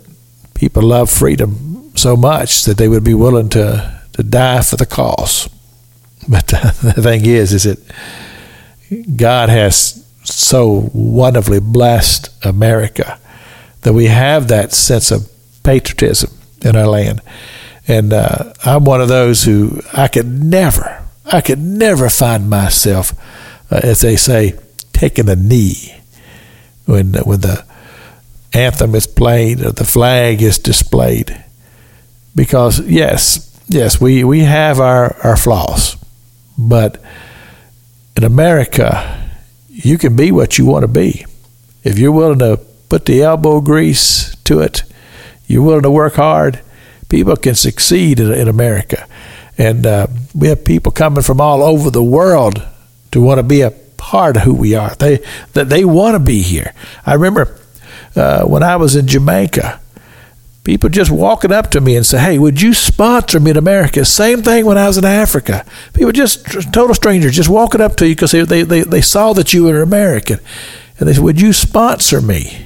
People 0.54 0.82
love 0.82 1.08
freedom 1.08 1.92
so 1.94 2.18
much 2.18 2.64
that 2.64 2.78
they 2.78 2.88
would 2.88 3.04
be 3.04 3.14
willing 3.14 3.48
to 3.50 4.02
to 4.14 4.24
die 4.24 4.62
for 4.62 4.76
the 4.76 4.86
cause. 4.86 5.50
But 6.30 6.48
the 6.48 7.02
thing 7.02 7.26
is, 7.26 7.54
is 7.54 7.64
that 7.64 7.80
God 9.16 9.48
has 9.48 10.06
so 10.24 10.90
wonderfully 10.94 11.60
blessed 11.60 12.30
America 12.46 13.20
that 13.82 13.94
we 13.94 14.06
have 14.06 14.48
that 14.50 14.74
sense 14.74 15.12
of 15.12 15.30
patriotism 15.64 16.32
in 16.64 16.76
our 16.76 16.88
land. 16.88 17.22
And 17.88 18.12
uh, 18.12 18.54
I'm 18.66 18.84
one 18.84 19.02
of 19.02 19.08
those 19.08 19.44
who 19.44 19.82
I 19.94 20.08
could 20.10 20.28
never, 20.28 21.04
I 21.32 21.42
could 21.42 21.60
never 21.60 22.10
find 22.10 22.50
myself, 22.50 23.14
uh, 23.72 23.80
as 23.84 24.02
they 24.02 24.16
say, 24.16 24.58
taking 24.94 25.30
a 25.30 25.36
knee 25.36 25.96
when 26.86 27.14
when 27.14 27.42
the 27.42 27.66
anthem 28.54 28.96
is 28.96 29.08
played 29.08 29.62
or 29.62 29.72
the 29.72 29.86
flag 29.86 30.42
is 30.42 30.58
displayed. 30.58 31.44
Because 32.36 32.80
yes, 32.82 33.60
yes, 33.68 34.00
we, 34.00 34.24
we 34.24 34.42
have 34.42 34.80
our, 34.80 35.16
our 35.24 35.38
flaws, 35.38 35.98
but 36.58 37.02
in 38.16 38.24
America, 38.24 39.30
you 39.70 39.98
can 39.98 40.16
be 40.16 40.32
what 40.32 40.58
you 40.58 40.66
want 40.66 40.84
to 40.84 40.88
be. 40.88 41.26
If 41.84 42.00
you're 42.00 42.12
willing 42.12 42.40
to 42.40 42.60
put 42.90 43.06
the 43.06 43.22
elbow 43.22 43.62
grease 43.62 44.36
to 44.46 44.60
it, 44.60 44.84
you're 45.46 45.64
willing 45.64 45.84
to 45.84 45.92
work 45.92 46.16
hard, 46.16 46.62
people 47.10 47.36
can 47.36 47.56
succeed 47.56 48.20
in, 48.20 48.34
in 48.34 48.48
America. 48.48 49.08
And 49.58 49.86
uh, 49.86 50.08
we 50.38 50.50
have 50.50 50.64
people 50.64 50.92
coming 50.92 51.24
from 51.24 51.42
all 51.42 51.64
over 51.64 51.90
the 51.90 52.04
world 52.04 52.66
to 53.12 53.22
want 53.22 53.40
to 53.40 53.44
be 53.44 53.62
a 53.62 53.72
part 53.72 54.38
of 54.38 54.44
who 54.44 54.54
we 54.54 54.76
are. 54.76 54.94
They 54.96 55.20
that 55.54 55.70
they 55.70 55.84
want 55.84 56.16
to 56.16 56.20
be 56.20 56.42
here. 56.44 56.74
I 57.06 57.16
remember 57.16 57.60
uh, 58.16 58.44
when 58.44 58.62
I 58.62 58.76
was 58.76 58.96
in 58.96 59.08
Jamaica, 59.08 59.80
people 60.64 60.90
just 60.90 61.10
walking 61.10 61.52
up 61.52 61.72
to 61.72 61.82
me 61.82 61.96
and 61.96 62.06
say, 62.06 62.20
"Hey, 62.20 62.38
would 62.38 62.62
you 62.62 62.74
sponsor 62.74 63.40
me 63.40 63.52
in 63.52 63.58
America?" 63.58 64.06
Same 64.06 64.44
thing 64.44 64.66
when 64.66 64.78
I 64.78 64.88
was 64.88 65.00
in 65.00 65.06
Africa. 65.06 65.66
People 65.94 66.12
just 66.12 66.46
total 66.72 66.94
strangers 66.94 67.36
just 67.36 67.50
walking 67.50 67.82
up 67.82 67.96
to 67.98 68.08
you 68.08 68.14
because 68.14 68.32
they, 68.32 68.44
they, 68.44 68.62
they, 68.62 68.82
they 68.84 69.02
saw 69.02 69.34
that 69.34 69.54
you 69.54 69.64
were 69.64 69.82
American, 69.82 70.40
and 71.00 71.10
they 71.10 71.14
said, 71.14 71.24
"Would 71.24 71.42
you 71.42 71.52
sponsor 71.52 72.22
me?" 72.22 72.66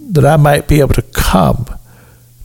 that 0.00 0.24
I 0.24 0.36
might 0.36 0.68
be 0.68 0.80
able 0.80 0.94
to 0.94 1.02
come 1.02 1.66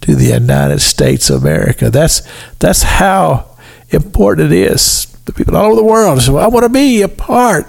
to 0.02 0.16
the 0.16 0.34
United 0.34 0.80
States 0.80 1.30
of 1.30 1.42
America. 1.42 1.90
That's 1.90 2.22
that's 2.60 2.84
how 2.84 3.49
important 3.92 4.52
it 4.52 4.58
is. 4.58 5.06
The 5.26 5.34
people 5.34 5.56
all 5.56 5.68
over 5.68 5.76
the 5.76 5.84
world 5.84 6.22
say, 6.22 6.32
well, 6.32 6.44
I 6.44 6.48
want 6.48 6.64
to 6.64 6.70
be 6.70 7.02
a 7.02 7.08
part 7.08 7.68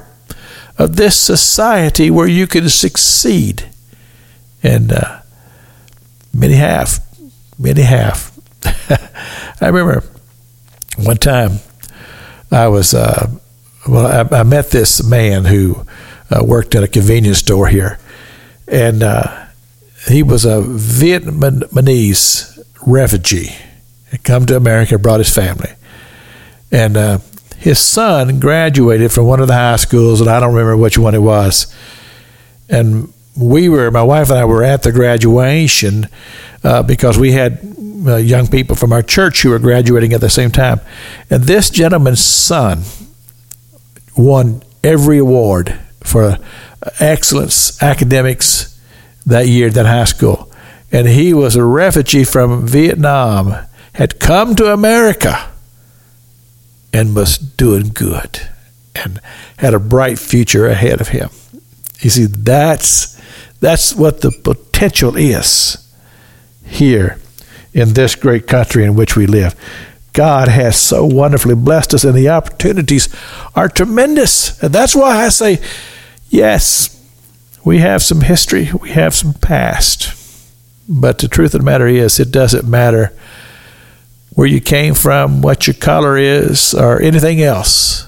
of 0.79 0.97
this 0.97 1.17
society 1.17 2.11
where 2.11 2.27
you 2.29 2.47
can 2.47 2.69
succeed. 2.69 3.69
And 4.63 4.93
uh, 4.93 5.21
many 6.33 6.55
have. 6.55 7.05
Many 7.59 7.83
have. 7.83 8.33
I 9.61 9.69
remember 9.69 10.03
one 10.97 11.17
time 11.19 11.59
I 12.51 12.69
was, 12.69 12.95
uh, 12.95 13.31
well, 13.89 14.07
I, 14.07 14.21
I, 14.39 14.43
met 14.43 14.71
this 14.71 15.03
man 15.05 15.45
who 15.45 15.87
uh, 16.31 16.43
worked 16.45 16.75
at 16.75 16.83
a 16.83 16.89
convenience 16.89 17.39
store 17.39 17.69
here. 17.69 17.99
And 18.67 19.03
uh, 19.03 19.47
he 20.09 20.23
was 20.23 20.45
a 20.45 20.63
Vietnamese 20.63 22.59
refugee. 22.87 23.55
Had 24.11 24.25
come 24.25 24.47
to 24.47 24.57
America, 24.57 24.99
brought 24.99 25.21
his 25.21 25.35
family. 25.35 25.71
And 26.73 26.97
uh, 26.97 27.19
his 27.57 27.79
son 27.79 28.41
graduated 28.41 29.13
from 29.13 29.27
one 29.27 29.41
of 29.41 29.49
the 29.49 29.55
high 29.55 29.77
schools, 29.77 30.21
and 30.21 30.31
I 30.31 30.41
don't 30.41 30.55
remember 30.55 30.77
which 30.77 30.97
one 30.97 31.15
it 31.15 31.23
was. 31.23 31.75
And 32.69 33.13
we 33.37 33.69
were, 33.69 33.91
my 33.91 34.03
wife 34.03 34.31
and 34.31 34.39
I 34.39 34.45
were 34.45 34.65
at 34.65 34.83
the 34.83 34.93
graduation 34.93 36.09
uh, 36.65 36.83
because 36.83 37.19
we 37.19 37.33
had 37.33 37.61
uh, 38.07 38.17
young 38.17 38.47
people 38.47 38.77
from 38.77 38.93
our 38.93 39.03
church 39.03 39.43
who 39.43 39.51
were 39.51 39.59
graduating 39.59 40.13
at 40.13 40.21
the 40.21 40.31
same 40.31 40.51
time. 40.51 40.81
And 41.29 41.45
this 41.45 41.71
gentleman's 41.71 42.21
son 42.21 42.83
won 44.17 44.63
every 44.83 45.19
award 45.19 45.79
for 46.03 46.39
excellence 46.99 47.83
academics 47.83 48.81
that 49.27 49.49
year 49.49 49.69
at 49.69 49.75
that 49.75 49.87
high 49.87 50.05
school. 50.05 50.51
And 50.91 51.07
he 51.07 51.33
was 51.35 51.57
a 51.57 51.65
refugee 51.65 52.25
from 52.25 52.67
Vietnam, 52.67 53.55
had 53.95 54.19
come 54.19 54.55
to 54.57 54.73
America 54.73 55.51
and 56.93 57.15
was 57.15 57.39
doing 57.39 57.89
good 57.89 58.49
and 58.95 59.21
had 59.59 59.75
a 59.75 59.79
bright 59.79 60.19
future 60.19 60.67
ahead 60.67 61.01
of 61.01 61.09
him. 61.09 61.31
You 62.01 62.11
see, 62.11 62.27
that's 62.27 63.21
that's 63.61 63.95
what 63.95 64.23
the 64.23 64.31
potential 64.31 65.17
is 65.17 65.77
here 66.65 67.19
in 67.73 67.93
this 67.93 68.15
great 68.15 68.47
country 68.47 68.85
in 68.85 68.95
which 68.95 69.17
we 69.17 69.27
live. 69.27 69.55
God 70.13 70.49
has 70.49 70.77
so 70.77 71.05
wonderfully 71.05 71.55
blessed 71.55 71.95
us, 71.95 72.05
and 72.05 72.15
the 72.15 72.29
opportunities 72.29 73.09
are 73.55 73.69
tremendous. 73.69 74.61
And 74.63 74.75
that's 74.75 74.97
why 74.97 75.25
I 75.25 75.29
say, 75.29 75.61
yes, 76.29 76.97
we 77.65 77.79
have 77.79 78.03
some 78.03 78.23
history, 78.23 78.71
we 78.81 78.91
have 78.91 79.15
some 79.15 79.35
past. 79.35 80.17
But 80.89 81.19
the 81.19 81.29
truth 81.29 81.55
of 81.55 81.61
the 81.61 81.65
matter 81.65 81.87
is, 81.87 82.19
it 82.19 82.33
doesn't 82.33 82.69
matter 82.69 83.13
where 84.35 84.47
you 84.47 84.61
came 84.61 84.95
from, 84.95 85.43
what 85.43 85.67
your 85.67 85.75
color 85.75 86.17
is, 86.17 86.75
or 86.75 87.01
anything 87.01 87.43
else, 87.43 88.07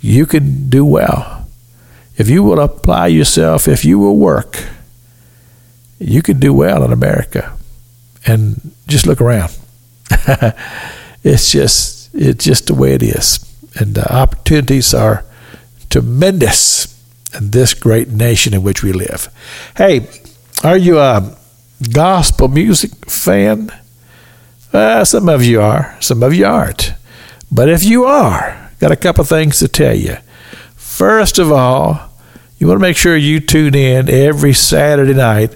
you 0.00 0.26
can 0.26 0.68
do 0.68 0.84
well. 0.84 1.46
If 2.16 2.28
you 2.28 2.42
will 2.42 2.60
apply 2.60 3.08
yourself, 3.08 3.66
if 3.66 3.84
you 3.84 3.98
will 3.98 4.16
work, 4.16 4.64
you 5.98 6.22
can 6.22 6.38
do 6.38 6.52
well 6.52 6.84
in 6.84 6.92
America. 6.92 7.56
And 8.26 8.72
just 8.86 9.06
look 9.06 9.20
around. 9.20 9.56
it's 11.22 11.50
just 11.50 12.14
it's 12.14 12.44
just 12.44 12.66
the 12.66 12.74
way 12.74 12.94
it 12.94 13.02
is. 13.02 13.40
And 13.76 13.94
the 13.94 14.10
opportunities 14.12 14.94
are 14.94 15.24
tremendous 15.90 16.86
in 17.34 17.50
this 17.50 17.74
great 17.74 18.08
nation 18.08 18.54
in 18.54 18.62
which 18.62 18.82
we 18.82 18.92
live. 18.92 19.28
Hey, 19.76 20.08
are 20.62 20.76
you 20.76 20.98
a 20.98 21.36
gospel 21.92 22.48
music 22.48 23.10
fan? 23.10 23.70
Uh, 24.74 25.04
some 25.04 25.28
of 25.28 25.44
you 25.44 25.60
are, 25.60 25.96
some 26.00 26.20
of 26.24 26.34
you 26.34 26.44
aren't. 26.44 26.94
But 27.50 27.68
if 27.68 27.84
you 27.84 28.06
are, 28.06 28.70
got 28.80 28.90
a 28.90 28.96
couple 28.96 29.22
things 29.22 29.60
to 29.60 29.68
tell 29.68 29.94
you. 29.94 30.16
First 30.74 31.38
of 31.38 31.52
all, 31.52 32.10
you 32.58 32.66
want 32.66 32.80
to 32.80 32.82
make 32.82 32.96
sure 32.96 33.16
you 33.16 33.38
tune 33.38 33.76
in 33.76 34.10
every 34.10 34.52
Saturday 34.52 35.14
night 35.14 35.54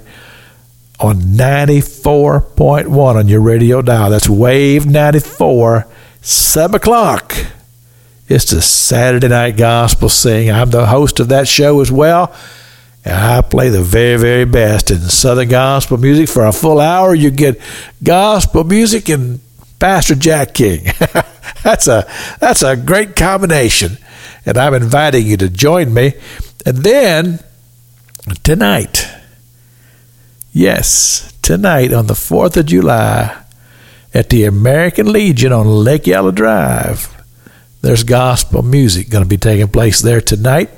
on 1.01 1.17
94.1 1.17 2.91
on 2.97 3.27
your 3.27 3.41
radio 3.41 3.83
dial. 3.83 4.11
That's 4.11 4.29
Wave 4.29 4.87
94, 4.87 5.89
7 6.21 6.77
o'clock. 6.77 7.35
It's 8.29 8.51
the 8.51 8.63
Saturday 8.63 9.29
Night 9.29 9.57
Gospel 9.57 10.09
Sing. 10.09 10.49
I'm 10.49 10.71
the 10.71 10.87
host 10.87 11.19
of 11.19 11.29
that 11.31 11.49
show 11.49 11.81
as 11.81 11.91
well. 11.91 12.33
And 13.09 13.17
I 13.17 13.41
play 13.41 13.71
the 13.71 13.83
very, 13.83 14.19
very 14.19 14.45
best 14.45 14.91
in 14.91 14.99
Southern 15.01 15.49
gospel 15.49 15.97
music. 15.97 16.29
For 16.29 16.45
a 16.45 16.53
full 16.53 16.79
hour, 16.79 17.15
you 17.15 17.31
get 17.31 17.59
gospel 18.03 18.65
music 18.65 19.09
and 19.09 19.41
Pastor 19.79 20.15
Jack 20.15 20.53
King. 20.53 20.85
that's 21.63 21.89
a 21.89 22.07
that's 22.39 22.61
a 22.63 22.77
great 22.77 23.17
combination. 23.17 23.97
And 24.45 24.59
I'm 24.59 24.75
inviting 24.75 25.27
you 25.27 25.39
to 25.39 25.49
join 25.49 25.95
me. 25.95 26.13
And 26.67 26.77
then 26.85 27.39
tonight, 28.45 29.09
yes, 30.53 31.33
tonight 31.41 31.95
on 31.95 32.09
the 32.09 32.15
4th 32.15 32.59
of 32.59 32.67
July 32.67 33.43
at 34.13 34.29
the 34.29 34.45
American 34.45 35.11
Legion 35.11 35.51
on 35.51 35.67
Lake 35.67 36.07
Ella 36.09 36.33
Drive, 36.33 37.09
there's 37.81 38.05
gospel 38.05 38.61
music 38.61 39.09
going 39.09 39.25
to 39.25 39.29
be 39.29 39.39
taking 39.39 39.69
place 39.69 40.03
there 40.03 40.21
tonight 40.21 40.69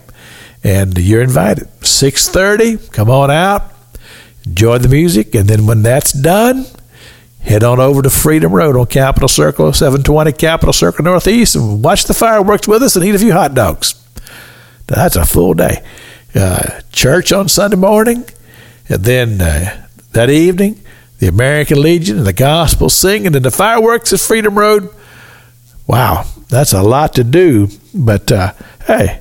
and 0.62 0.97
you're 0.99 1.23
invited. 1.23 1.69
6:30, 1.90 2.92
come 2.92 3.11
on 3.11 3.31
out, 3.31 3.72
enjoy 4.46 4.79
the 4.79 4.88
music, 4.88 5.35
and 5.35 5.48
then 5.48 5.66
when 5.66 5.83
that's 5.83 6.12
done, 6.12 6.66
head 7.40 7.64
on 7.64 7.81
over 7.81 8.03
to 8.03 8.11
Freedom 8.11 8.53
Road 8.53 8.76
on 8.76 8.87
Capitol 8.87 9.29
Circle, 9.29 9.72
720 9.72 10.33
Capitol 10.33 10.72
Circle 10.72 11.05
Northeast, 11.05 11.57
and 11.57 11.83
watch 11.83 12.05
the 12.05 12.14
fireworks 12.14 12.68
with 12.68 12.83
us 12.83 12.96
and 12.96 13.05
eat 13.05 13.14
a 13.14 13.18
few 13.18 13.33
hot 13.33 13.55
dogs. 13.55 13.94
That's 14.87 15.16
a 15.16 15.24
full 15.24 15.55
day. 15.55 15.85
Uh, 16.35 16.81
church 16.92 17.33
on 17.33 17.48
Sunday 17.48 17.76
morning, 17.76 18.24
and 18.88 19.05
then 19.05 19.40
uh, 19.40 19.87
that 20.12 20.31
evening, 20.31 20.81
the 21.18 21.29
American 21.29 21.81
Legion 21.81 22.18
and 22.18 22.26
the 22.26 22.33
gospel 22.33 22.88
singing, 22.88 23.35
and 23.35 23.44
the 23.44 23.50
fireworks 23.50 24.12
at 24.12 24.20
Freedom 24.20 24.59
Road. 24.59 24.88
Wow, 25.87 26.24
that's 26.48 26.72
a 26.72 26.83
lot 26.83 27.14
to 27.14 27.24
do, 27.24 27.68
but 27.94 28.31
uh, 28.31 28.53
hey, 28.87 29.20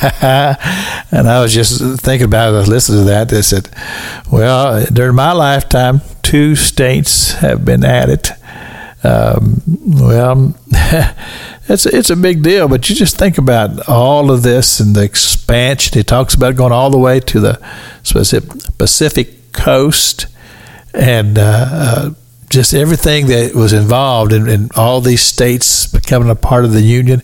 and 0.22 1.28
I 1.28 1.40
was 1.40 1.52
just 1.52 2.00
thinking 2.00 2.26
about 2.26 2.52
it, 2.52 2.56
I 2.56 2.60
was 2.60 2.68
listening 2.68 3.00
to 3.00 3.04
that. 3.06 3.28
They 3.28 3.42
said, 3.42 3.68
well, 4.30 4.84
during 4.86 5.16
my 5.16 5.32
lifetime, 5.32 6.02
two 6.22 6.54
states 6.54 7.32
have 7.34 7.64
been 7.64 7.84
added. 7.84 8.28
Um, 9.02 9.62
well, 9.66 10.54
it's 11.68 11.86
it's 11.86 12.10
a 12.10 12.16
big 12.16 12.42
deal, 12.42 12.68
but 12.68 12.88
you 12.88 12.96
just 12.96 13.16
think 13.16 13.38
about 13.38 13.88
all 13.88 14.30
of 14.30 14.42
this 14.42 14.80
and 14.80 14.94
the 14.94 15.02
expansion. 15.02 15.98
He 15.98 16.04
talks 16.04 16.34
about 16.34 16.56
going 16.56 16.72
all 16.72 16.90
the 16.90 16.98
way 16.98 17.20
to 17.20 17.40
the 17.40 17.60
Pacific 18.78 19.52
coast 19.52 20.26
and 20.94 21.38
uh, 21.38 21.66
uh, 21.70 22.10
just 22.48 22.74
everything 22.74 23.26
that 23.26 23.54
was 23.54 23.72
involved 23.72 24.32
in, 24.32 24.48
in, 24.48 24.68
all 24.76 25.00
these 25.00 25.22
states 25.22 25.86
becoming 25.86 26.30
a 26.30 26.34
part 26.34 26.64
of 26.64 26.72
the 26.72 26.80
union 26.80 27.20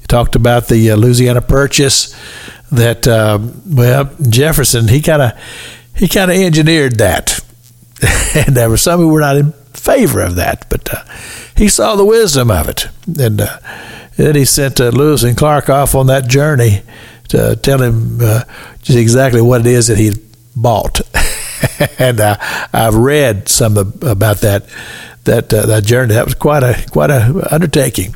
He 0.00 0.06
talked 0.06 0.36
about 0.36 0.68
the 0.68 0.90
uh, 0.90 0.96
Louisiana 0.96 1.40
Purchase. 1.40 2.14
That 2.70 3.08
uh, 3.08 3.38
well, 3.66 4.10
Jefferson 4.28 4.88
he 4.88 5.00
kind 5.00 5.22
of 5.22 5.32
he 5.94 6.06
kind 6.06 6.30
of 6.30 6.36
engineered 6.36 6.98
that, 6.98 7.40
and 8.36 8.54
there 8.54 8.68
were 8.68 8.76
some 8.76 9.00
who 9.00 9.08
were 9.08 9.20
not 9.20 9.38
in 9.38 9.52
favor 9.72 10.20
of 10.20 10.34
that, 10.34 10.68
but 10.68 10.92
uh, 10.92 11.02
he 11.56 11.68
saw 11.68 11.96
the 11.96 12.04
wisdom 12.04 12.50
of 12.50 12.68
it, 12.68 12.88
and 13.18 13.40
uh, 13.40 13.58
then 14.16 14.34
he 14.34 14.44
sent 14.44 14.80
uh, 14.82 14.90
Lewis 14.90 15.22
and 15.22 15.36
Clark 15.36 15.70
off 15.70 15.94
on 15.94 16.08
that 16.08 16.28
journey 16.28 16.82
to 17.28 17.56
tell 17.56 17.80
him 17.80 18.18
uh, 18.20 18.44
just 18.82 18.98
exactly 18.98 19.40
what 19.40 19.62
it 19.62 19.66
is 19.66 19.86
that 19.86 19.96
he 19.96 20.12
bought. 20.54 21.00
and 21.98 22.20
uh, 22.20 22.36
I've 22.72 22.94
read 22.94 23.48
some 23.48 23.76
about 23.76 24.38
that 24.38 24.66
that 25.24 25.52
uh, 25.52 25.66
that 25.66 25.84
journey. 25.84 26.14
That 26.14 26.24
was 26.24 26.34
quite 26.34 26.62
a 26.62 26.84
quite 26.90 27.10
a 27.10 27.48
undertaking. 27.50 28.14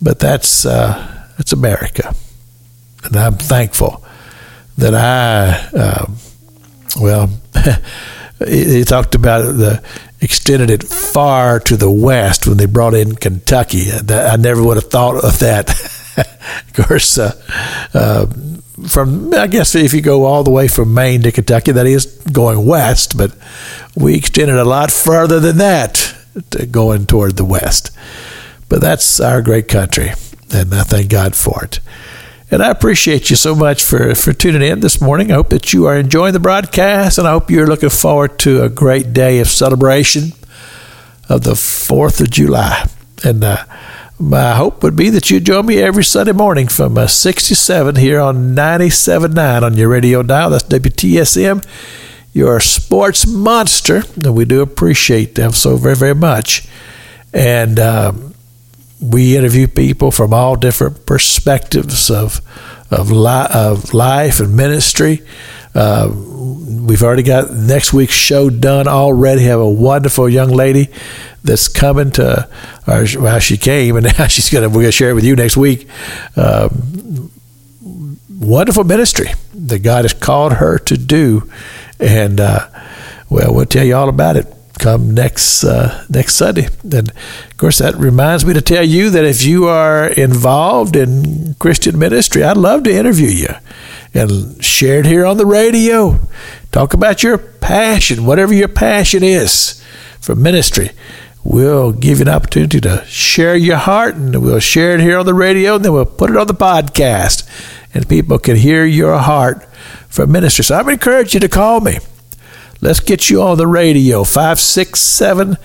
But 0.00 0.18
that's 0.18 0.66
uh, 0.66 1.26
that's 1.36 1.52
America, 1.52 2.14
and 3.04 3.16
I'm 3.16 3.34
thankful 3.34 4.04
that 4.78 4.94
I, 4.94 5.78
uh, 5.78 6.06
well, 7.00 7.30
he, 8.46 8.78
he 8.78 8.84
talked 8.84 9.14
about 9.14 9.42
the 9.42 9.82
extended 10.20 10.70
it 10.70 10.84
far 10.84 11.58
to 11.58 11.76
the 11.76 11.90
west 11.90 12.46
when 12.46 12.56
they 12.56 12.66
brought 12.66 12.94
in 12.94 13.14
Kentucky. 13.14 13.86
I 14.08 14.36
never 14.36 14.62
would 14.62 14.76
have 14.76 14.90
thought 14.90 15.22
of 15.22 15.40
that. 15.40 15.70
of 16.16 16.86
course, 16.86 17.18
uh, 17.18 17.32
uh, 17.92 18.26
from 18.88 19.34
I 19.34 19.46
guess 19.46 19.74
if 19.74 19.92
you 19.92 20.00
go 20.00 20.24
all 20.24 20.44
the 20.44 20.50
way 20.50 20.68
from 20.68 20.94
Maine 20.94 21.22
to 21.22 21.32
Kentucky, 21.32 21.72
that 21.72 21.86
is 21.86 22.06
going 22.32 22.66
west, 22.66 23.16
but 23.16 23.36
we 23.94 24.16
extended 24.16 24.56
a 24.56 24.64
lot 24.64 24.90
further 24.90 25.40
than 25.40 25.58
that, 25.58 26.14
going 26.70 27.06
toward 27.06 27.36
the 27.36 27.44
west. 27.44 27.90
But 28.68 28.80
that's 28.80 29.20
our 29.20 29.42
great 29.42 29.68
country, 29.68 30.12
and 30.52 30.74
I 30.74 30.82
thank 30.82 31.10
God 31.10 31.36
for 31.36 31.64
it. 31.64 31.80
And 32.50 32.62
I 32.62 32.68
appreciate 32.68 33.30
you 33.30 33.36
so 33.36 33.54
much 33.54 33.82
for, 33.82 34.14
for 34.14 34.34
tuning 34.34 34.60
in 34.60 34.80
this 34.80 35.00
morning. 35.00 35.30
I 35.30 35.36
hope 35.36 35.48
that 35.48 35.72
you 35.72 35.86
are 35.86 35.96
enjoying 35.96 36.34
the 36.34 36.40
broadcast, 36.40 37.16
and 37.16 37.26
I 37.26 37.32
hope 37.32 37.50
you're 37.50 37.66
looking 37.66 37.88
forward 37.88 38.38
to 38.40 38.62
a 38.62 38.68
great 38.68 39.14
day 39.14 39.40
of 39.40 39.48
celebration 39.48 40.32
of 41.30 41.44
the 41.44 41.52
4th 41.52 42.20
of 42.20 42.30
July. 42.30 42.86
And 43.24 43.42
uh, 43.42 43.64
my 44.22 44.54
hope 44.54 44.84
would 44.84 44.94
be 44.94 45.10
that 45.10 45.30
you 45.30 45.40
join 45.40 45.66
me 45.66 45.78
every 45.78 46.04
Sunday 46.04 46.32
morning 46.32 46.68
from 46.68 46.96
uh, 46.96 47.08
67 47.08 47.96
here 47.96 48.20
on 48.20 48.54
97.9 48.54 49.62
on 49.62 49.74
your 49.74 49.88
radio 49.88 50.22
dial. 50.22 50.50
That's 50.50 50.62
WTSM, 50.64 51.66
your 52.32 52.60
sports 52.60 53.26
monster. 53.26 54.04
And 54.14 54.34
we 54.36 54.44
do 54.44 54.62
appreciate 54.62 55.34
them 55.34 55.52
so 55.52 55.76
very, 55.76 55.96
very 55.96 56.14
much. 56.14 56.68
And 57.34 57.80
um, 57.80 58.34
we 59.00 59.36
interview 59.36 59.66
people 59.66 60.12
from 60.12 60.32
all 60.32 60.54
different 60.54 61.04
perspectives 61.04 62.08
of 62.08 62.40
of, 62.92 63.10
li- 63.10 63.46
of 63.52 63.94
life 63.94 64.40
and 64.40 64.56
ministry. 64.56 65.22
Uh, 65.74 66.10
we've 66.12 67.02
already 67.02 67.22
got 67.22 67.50
next 67.50 67.92
week's 67.92 68.12
show 68.12 68.50
done 68.50 68.86
already. 68.86 69.42
Have 69.44 69.60
a 69.60 69.70
wonderful 69.70 70.28
young 70.28 70.50
lady 70.50 70.88
that's 71.42 71.68
coming 71.68 72.10
to, 72.12 72.48
or 72.86 73.06
well, 73.18 73.38
she 73.38 73.56
came, 73.56 73.96
and 73.96 74.06
now 74.18 74.26
she's 74.28 74.50
gonna 74.50 74.68
we're 74.68 74.82
gonna 74.82 74.92
share 74.92 75.10
it 75.10 75.14
with 75.14 75.24
you 75.24 75.34
next 75.34 75.56
week. 75.56 75.88
Uh, 76.36 76.68
wonderful 78.28 78.84
ministry 78.84 79.28
that 79.54 79.78
God 79.80 80.04
has 80.04 80.12
called 80.12 80.54
her 80.54 80.78
to 80.78 80.96
do, 80.98 81.50
and 81.98 82.40
uh, 82.40 82.68
well, 83.30 83.54
we'll 83.54 83.66
tell 83.66 83.84
you 83.84 83.96
all 83.96 84.08
about 84.08 84.36
it 84.36 84.46
come 84.82 85.12
next 85.12 85.62
uh, 85.62 86.04
next 86.10 86.34
Sunday. 86.34 86.66
And 86.82 87.10
of 87.10 87.56
course, 87.56 87.78
that 87.78 87.94
reminds 87.94 88.44
me 88.44 88.52
to 88.54 88.60
tell 88.60 88.84
you 88.84 89.10
that 89.10 89.24
if 89.24 89.44
you 89.44 89.66
are 89.66 90.08
involved 90.08 90.96
in 90.96 91.54
Christian 91.54 91.98
ministry, 91.98 92.42
I'd 92.42 92.56
love 92.56 92.82
to 92.84 92.92
interview 92.92 93.28
you 93.28 93.54
and 94.12 94.62
share 94.62 94.98
it 94.98 95.06
here 95.06 95.24
on 95.24 95.36
the 95.36 95.46
radio. 95.46 96.18
Talk 96.72 96.94
about 96.94 97.22
your 97.22 97.38
passion, 97.38 98.26
whatever 98.26 98.52
your 98.52 98.68
passion 98.68 99.22
is 99.22 99.82
for 100.20 100.34
ministry. 100.34 100.90
We'll 101.44 101.92
give 101.92 102.18
you 102.18 102.22
an 102.22 102.28
opportunity 102.28 102.80
to 102.80 103.04
share 103.06 103.56
your 103.56 103.76
heart, 103.76 104.16
and 104.16 104.42
we'll 104.42 104.60
share 104.60 104.94
it 104.94 105.00
here 105.00 105.18
on 105.18 105.26
the 105.26 105.34
radio, 105.34 105.76
and 105.76 105.84
then 105.84 105.92
we'll 105.92 106.04
put 106.04 106.30
it 106.30 106.36
on 106.36 106.46
the 106.46 106.54
podcast, 106.54 107.48
and 107.94 108.08
people 108.08 108.38
can 108.38 108.56
hear 108.56 108.84
your 108.84 109.18
heart 109.18 109.64
for 110.08 110.26
ministry. 110.26 110.64
So 110.64 110.76
I 110.76 110.82
would 110.82 110.92
encourage 110.92 111.34
you 111.34 111.40
to 111.40 111.48
call 111.48 111.80
me. 111.80 111.98
Let's 112.82 113.00
get 113.00 113.30
you 113.30 113.40
on 113.40 113.58
the 113.58 113.68
radio. 113.68 114.24
567 114.24 115.56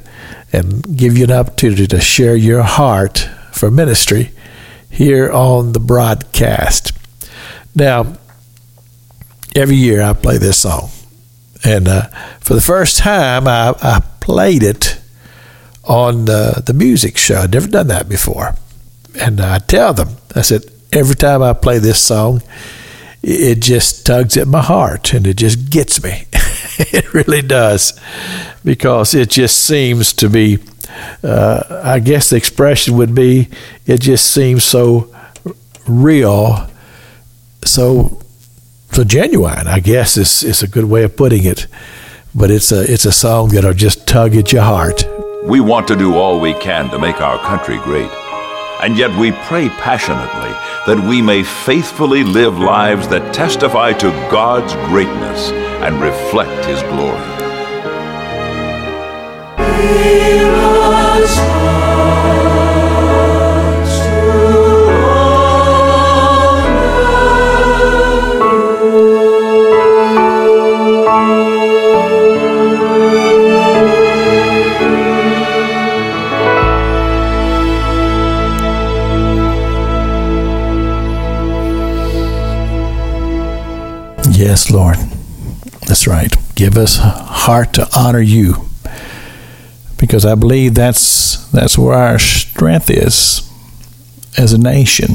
and 0.52 0.96
give 0.96 1.16
you 1.18 1.24
an 1.24 1.32
opportunity 1.32 1.86
to 1.86 2.00
share 2.00 2.34
your 2.34 2.62
heart 2.62 3.28
for 3.52 3.70
ministry 3.70 4.30
here 4.88 5.30
on 5.30 5.72
the 5.72 5.80
broadcast. 5.80 6.92
Now, 7.74 8.16
every 9.54 9.76
year 9.76 10.00
I 10.00 10.14
play 10.14 10.38
this 10.38 10.56
song. 10.58 10.88
And 11.64 11.88
uh, 11.88 12.06
for 12.40 12.54
the 12.54 12.60
first 12.60 12.98
time, 12.98 13.48
I, 13.48 13.74
I 13.82 14.02
played 14.24 14.62
it 14.62 14.98
on 15.84 16.24
the, 16.24 16.62
the 16.64 16.72
music 16.72 17.18
show. 17.18 17.40
I'd 17.40 17.52
never 17.52 17.68
done 17.68 17.88
that 17.88 18.08
before. 18.08 18.54
And 19.20 19.38
I 19.38 19.58
tell 19.58 19.92
them, 19.92 20.16
I 20.34 20.40
said, 20.40 20.64
every 20.90 21.14
time 21.14 21.42
I 21.42 21.52
play 21.52 21.78
this 21.78 22.00
song, 22.00 22.40
it 23.22 23.60
just 23.60 24.06
tugs 24.06 24.38
at 24.38 24.48
my 24.48 24.62
heart 24.62 25.12
and 25.12 25.26
it 25.26 25.36
just 25.36 25.68
gets 25.70 26.02
me. 26.02 26.24
it 26.32 27.12
really 27.12 27.42
does. 27.42 28.00
Because 28.64 29.14
it 29.14 29.28
just 29.28 29.58
seems 29.58 30.14
to 30.14 30.30
be, 30.30 30.58
uh, 31.22 31.82
I 31.84 31.98
guess 31.98 32.30
the 32.30 32.36
expression 32.36 32.96
would 32.96 33.14
be, 33.14 33.50
it 33.84 34.00
just 34.00 34.32
seems 34.32 34.64
so 34.64 35.14
real, 35.86 36.66
so 37.62 38.22
so 38.90 39.04
genuine. 39.04 39.66
I 39.66 39.80
guess 39.80 40.16
is 40.16 40.42
is 40.42 40.62
a 40.62 40.68
good 40.68 40.84
way 40.84 41.02
of 41.02 41.14
putting 41.14 41.44
it 41.44 41.66
but 42.34 42.50
it's 42.50 42.72
a 42.72 42.82
it's 42.92 43.04
a 43.04 43.12
song 43.12 43.50
that'll 43.50 43.72
just 43.72 44.06
tug 44.06 44.34
at 44.34 44.52
your 44.52 44.62
heart. 44.62 45.04
We 45.44 45.60
want 45.60 45.86
to 45.88 45.96
do 45.96 46.14
all 46.14 46.40
we 46.40 46.54
can 46.54 46.90
to 46.90 46.98
make 46.98 47.20
our 47.20 47.38
country 47.38 47.78
great. 47.78 48.10
And 48.82 48.98
yet 48.98 49.16
we 49.18 49.32
pray 49.48 49.68
passionately 49.68 50.50
that 50.86 51.06
we 51.08 51.22
may 51.22 51.42
faithfully 51.42 52.24
live 52.24 52.58
lives 52.58 53.08
that 53.08 53.32
testify 53.32 53.92
to 53.94 54.10
God's 54.30 54.74
greatness 54.88 55.50
and 55.82 56.00
reflect 56.00 56.64
His 56.66 56.82
glory. 56.82 57.34
Yes, 84.44 84.70
Lord. 84.70 84.96
That's 85.86 86.06
right. 86.06 86.30
Give 86.54 86.76
us 86.76 86.98
heart 86.98 87.72
to 87.72 87.88
honor 87.96 88.20
you. 88.20 88.68
Because 89.98 90.26
I 90.26 90.34
believe 90.34 90.74
that's 90.74 91.50
that's 91.50 91.78
where 91.78 91.96
our 91.96 92.18
strength 92.18 92.90
is 92.90 93.50
as 94.36 94.52
a 94.52 94.58
nation. 94.58 95.14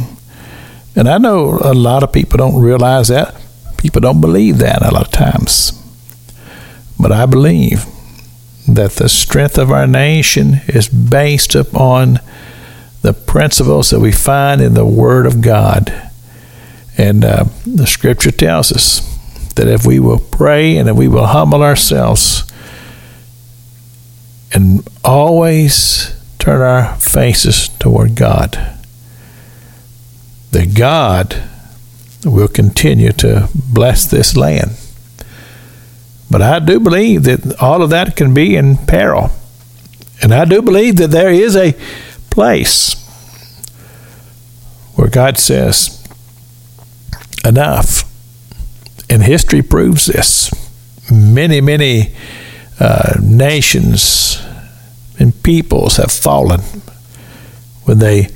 And 0.95 1.07
I 1.07 1.19
know 1.19 1.59
a 1.63 1.75
lot 1.75 2.01
of 2.01 2.11
people 2.11 2.39
don't 2.39 2.59
realize 2.59 3.09
that. 3.09 3.35
People 3.77 4.01
don't 4.01 4.19
believe 4.19 4.57
that 4.57 4.81
a 4.81 4.91
lot 4.91 5.05
of 5.05 5.11
times. 5.11 5.73
But 6.99 7.11
I 7.11 7.27
believe 7.27 7.85
that 8.67 8.93
the 8.93 9.07
strength 9.07 9.59
of 9.59 9.69
our 9.69 9.85
nation 9.85 10.61
is 10.67 10.89
based 10.89 11.53
upon 11.53 12.19
the 13.03 13.13
principles 13.13 13.91
that 13.91 13.99
we 13.99 14.11
find 14.11 14.59
in 14.59 14.73
the 14.73 14.87
Word 14.87 15.27
of 15.27 15.41
God. 15.41 16.11
And 16.97 17.23
uh, 17.23 17.45
the 17.67 17.85
Scripture 17.85 18.31
tells 18.31 18.71
us 18.71 19.18
that 19.59 19.67
if 19.67 19.85
we 19.85 19.99
will 19.99 20.19
pray 20.19 20.77
and 20.77 20.87
if 20.87 20.95
we 20.95 21.09
will 21.09 21.25
humble 21.25 21.61
ourselves 21.61 22.49
and 24.53 24.87
always 25.03 26.17
turn 26.39 26.61
our 26.61 26.95
faces 26.95 27.67
toward 27.67 28.15
God, 28.15 28.57
that 30.51 30.73
God 30.73 31.43
will 32.23 32.47
continue 32.47 33.11
to 33.11 33.49
bless 33.53 34.05
this 34.05 34.37
land. 34.37 34.77
But 36.31 36.41
I 36.41 36.59
do 36.59 36.79
believe 36.79 37.23
that 37.23 37.61
all 37.61 37.83
of 37.83 37.89
that 37.89 38.15
can 38.15 38.33
be 38.33 38.55
in 38.55 38.77
peril. 38.77 39.29
And 40.21 40.33
I 40.33 40.45
do 40.45 40.61
believe 40.61 40.95
that 40.95 41.11
there 41.11 41.33
is 41.33 41.57
a 41.57 41.75
place 42.29 42.95
where 44.95 45.09
God 45.09 45.37
says, 45.37 46.01
enough 47.43 48.08
and 49.09 49.23
history 49.23 49.61
proves 49.61 50.05
this. 50.05 50.51
Many, 51.11 51.61
many 51.61 52.13
uh, 52.79 53.13
nations 53.21 54.41
and 55.17 55.41
peoples 55.43 55.97
have 55.97 56.11
fallen 56.11 56.61
when 57.83 57.99
they 57.99 58.29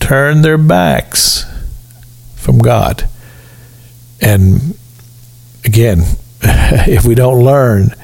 turn 0.00 0.42
their 0.42 0.58
backs 0.58 1.44
from 2.36 2.58
God. 2.58 3.08
And 4.20 4.76
again, 5.64 5.98
if 6.42 7.04
we 7.04 7.14
don't 7.14 7.44
learn, 7.44 7.94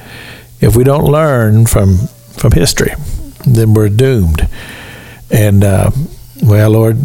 if 0.61 0.75
we 0.75 0.83
don't 0.83 1.05
learn 1.05 1.65
from 1.65 2.07
from 2.37 2.51
history, 2.51 2.91
then 3.45 3.73
we're 3.73 3.89
doomed. 3.89 4.47
And 5.31 5.63
uh, 5.63 5.91
well, 6.43 6.69
Lord, 6.69 6.97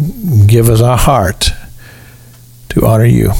give 0.47 0.69
us 0.69 0.81
a 0.81 0.97
heart 0.97 1.51
to 2.69 2.85
honor 2.85 3.05
you 3.05 3.31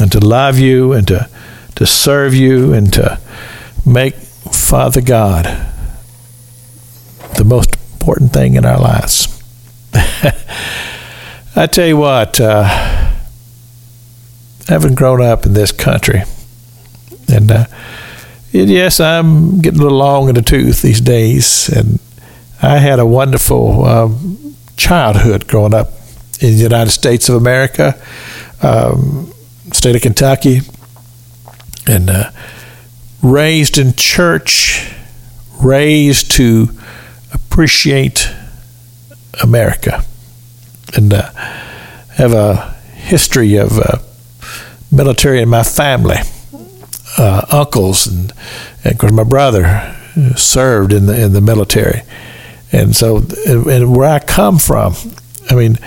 and 0.00 0.12
to 0.12 0.20
love 0.20 0.58
you 0.58 0.92
and 0.92 1.08
to, 1.08 1.28
to 1.76 1.86
serve 1.86 2.34
you 2.34 2.72
and 2.72 2.92
to 2.92 3.18
make 3.84 4.14
Father 4.14 5.00
God 5.00 5.44
the 7.36 7.44
most 7.44 7.76
important 7.92 8.32
thing 8.32 8.54
in 8.54 8.64
our 8.64 8.78
lives. 8.78 9.28
I 11.56 11.66
tell 11.66 11.86
you 11.86 11.96
what, 11.96 12.40
uh, 12.40 12.64
having 14.68 14.94
grown 14.94 15.22
up 15.22 15.46
in 15.46 15.54
this 15.54 15.72
country, 15.72 16.22
and 17.32 17.50
uh, 17.50 17.64
yes, 18.52 19.00
I'm 19.00 19.60
getting 19.60 19.80
a 19.80 19.82
little 19.82 19.98
long 19.98 20.28
in 20.28 20.34
the 20.34 20.42
tooth 20.42 20.82
these 20.82 21.00
days, 21.00 21.68
and 21.68 21.98
I 22.62 22.78
had 22.78 22.98
a 22.98 23.06
wonderful 23.06 23.84
um, 23.84 24.56
childhood 24.76 25.46
growing 25.46 25.74
up 25.74 25.88
in 26.40 26.50
the 26.50 26.62
United 26.62 26.90
States 26.90 27.28
of 27.28 27.36
America, 27.36 28.00
um, 28.62 29.32
state 29.76 29.94
of 29.94 30.02
Kentucky, 30.02 30.60
and 31.86 32.08
uh, 32.08 32.30
raised 33.22 33.78
in 33.78 33.92
church, 33.92 34.90
raised 35.62 36.30
to 36.32 36.70
appreciate 37.32 38.28
America, 39.42 40.02
and 40.96 41.12
uh, 41.12 41.30
have 42.14 42.32
a 42.32 42.74
history 42.94 43.56
of 43.56 43.78
uh, 43.78 43.98
military 44.90 45.42
in 45.42 45.48
my 45.48 45.62
family. 45.62 46.16
Uh, 47.18 47.46
uncles 47.50 48.06
and, 48.06 48.32
and 48.84 48.92
of 48.92 48.98
course 48.98 49.12
my 49.12 49.24
brother 49.24 49.96
served 50.36 50.92
in 50.92 51.06
the 51.06 51.18
in 51.18 51.32
the 51.32 51.40
military, 51.40 52.02
and 52.72 52.94
so 52.94 53.22
and 53.46 53.94
where 53.96 54.08
I 54.08 54.18
come 54.18 54.58
from, 54.58 54.94
I 55.50 55.54
mean, 55.54 55.78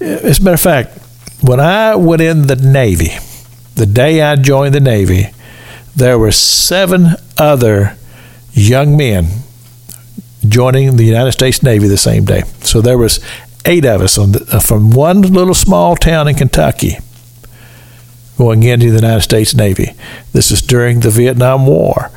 as 0.00 0.40
a 0.40 0.42
matter 0.42 0.54
of 0.54 0.60
fact, 0.60 0.98
when 1.40 1.60
I 1.60 1.94
went 1.96 2.20
in 2.20 2.46
the 2.48 2.56
Navy, 2.56 3.12
the 3.74 3.86
day 3.86 4.22
I 4.22 4.36
joined 4.36 4.74
the 4.74 4.80
Navy, 4.80 5.30
there 5.96 6.18
were 6.18 6.32
seven 6.32 7.16
other 7.38 7.96
young 8.52 8.96
men 8.96 9.26
joining 10.46 10.96
the 10.96 11.04
United 11.04 11.32
States 11.32 11.62
Navy 11.62 11.88
the 11.88 11.96
same 11.96 12.24
day. 12.24 12.42
So 12.60 12.80
there 12.80 12.98
was 12.98 13.20
eight 13.64 13.84
of 13.84 14.02
us 14.02 14.16
the, 14.16 14.46
uh, 14.52 14.60
from 14.60 14.90
one 14.90 15.22
little 15.22 15.54
small 15.54 15.96
town 15.96 16.28
in 16.28 16.34
Kentucky 16.34 16.98
going 18.36 18.62
into 18.62 18.90
the 18.90 18.96
United 18.96 19.22
States 19.22 19.54
Navy. 19.54 19.94
This 20.32 20.50
is 20.50 20.60
during 20.60 21.00
the 21.00 21.10
Vietnam 21.10 21.66
War, 21.66 22.10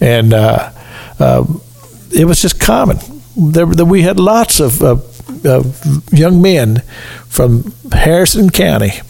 and 0.00 0.34
uh, 0.34 0.70
uh, 1.18 1.44
it 2.14 2.26
was 2.26 2.42
just 2.42 2.60
common. 2.60 2.98
There, 3.36 3.66
we 3.66 4.02
had 4.02 4.20
lots 4.20 4.60
of, 4.60 4.82
of 4.82 6.12
young 6.12 6.42
men 6.42 6.80
from 7.28 7.72
Harrison 7.92 8.50
County 8.50 9.00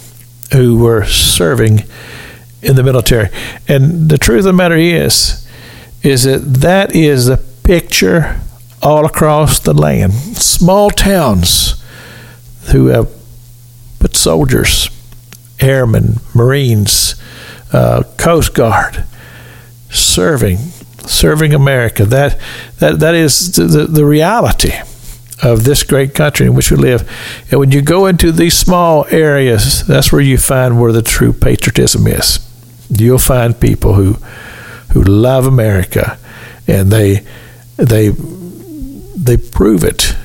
who 0.52 0.78
were 0.78 1.04
serving 1.04 1.80
in 2.62 2.76
the 2.76 2.82
military. 2.82 3.28
And 3.68 4.08
the 4.08 4.18
truth 4.18 4.40
of 4.40 4.44
the 4.44 4.52
matter 4.52 4.76
is, 4.76 5.46
is 6.02 6.24
that 6.24 6.38
that 6.60 6.94
is 6.94 7.28
a 7.28 7.36
picture 7.36 8.40
all 8.82 9.06
across 9.06 9.60
the 9.60 9.72
land. 9.72 10.12
Small 10.12 10.90
towns 10.90 11.82
who 12.70 12.86
have 12.86 13.08
put 13.98 14.16
soldiers, 14.16 14.90
airmen, 15.60 16.16
Marines, 16.34 17.14
uh, 17.72 18.02
Coast 18.16 18.54
Guard, 18.54 19.04
serving, 19.90 20.58
serving 21.06 21.54
America. 21.54 22.04
That 22.04 22.38
that 22.78 22.98
that 22.98 23.14
is 23.14 23.52
the, 23.54 23.86
the 23.86 24.04
reality 24.04 24.72
of 25.42 25.64
this 25.64 25.82
great 25.82 26.14
country 26.14 26.46
in 26.46 26.54
which 26.54 26.70
we 26.70 26.76
live. 26.76 27.08
And 27.50 27.58
when 27.58 27.72
you 27.72 27.82
go 27.82 28.06
into 28.06 28.30
these 28.30 28.56
small 28.56 29.06
areas, 29.10 29.86
that's 29.86 30.12
where 30.12 30.20
you 30.20 30.38
find 30.38 30.80
where 30.80 30.92
the 30.92 31.02
true 31.02 31.32
patriotism 31.32 32.06
is. 32.06 32.38
You'll 32.88 33.18
find 33.18 33.58
people 33.58 33.94
who 33.94 34.18
who 34.92 35.02
love 35.02 35.46
America, 35.46 36.18
and 36.68 36.90
they 36.90 37.24
they 37.76 38.10
they 39.16 39.36
prove 39.36 39.84
it 39.84 40.16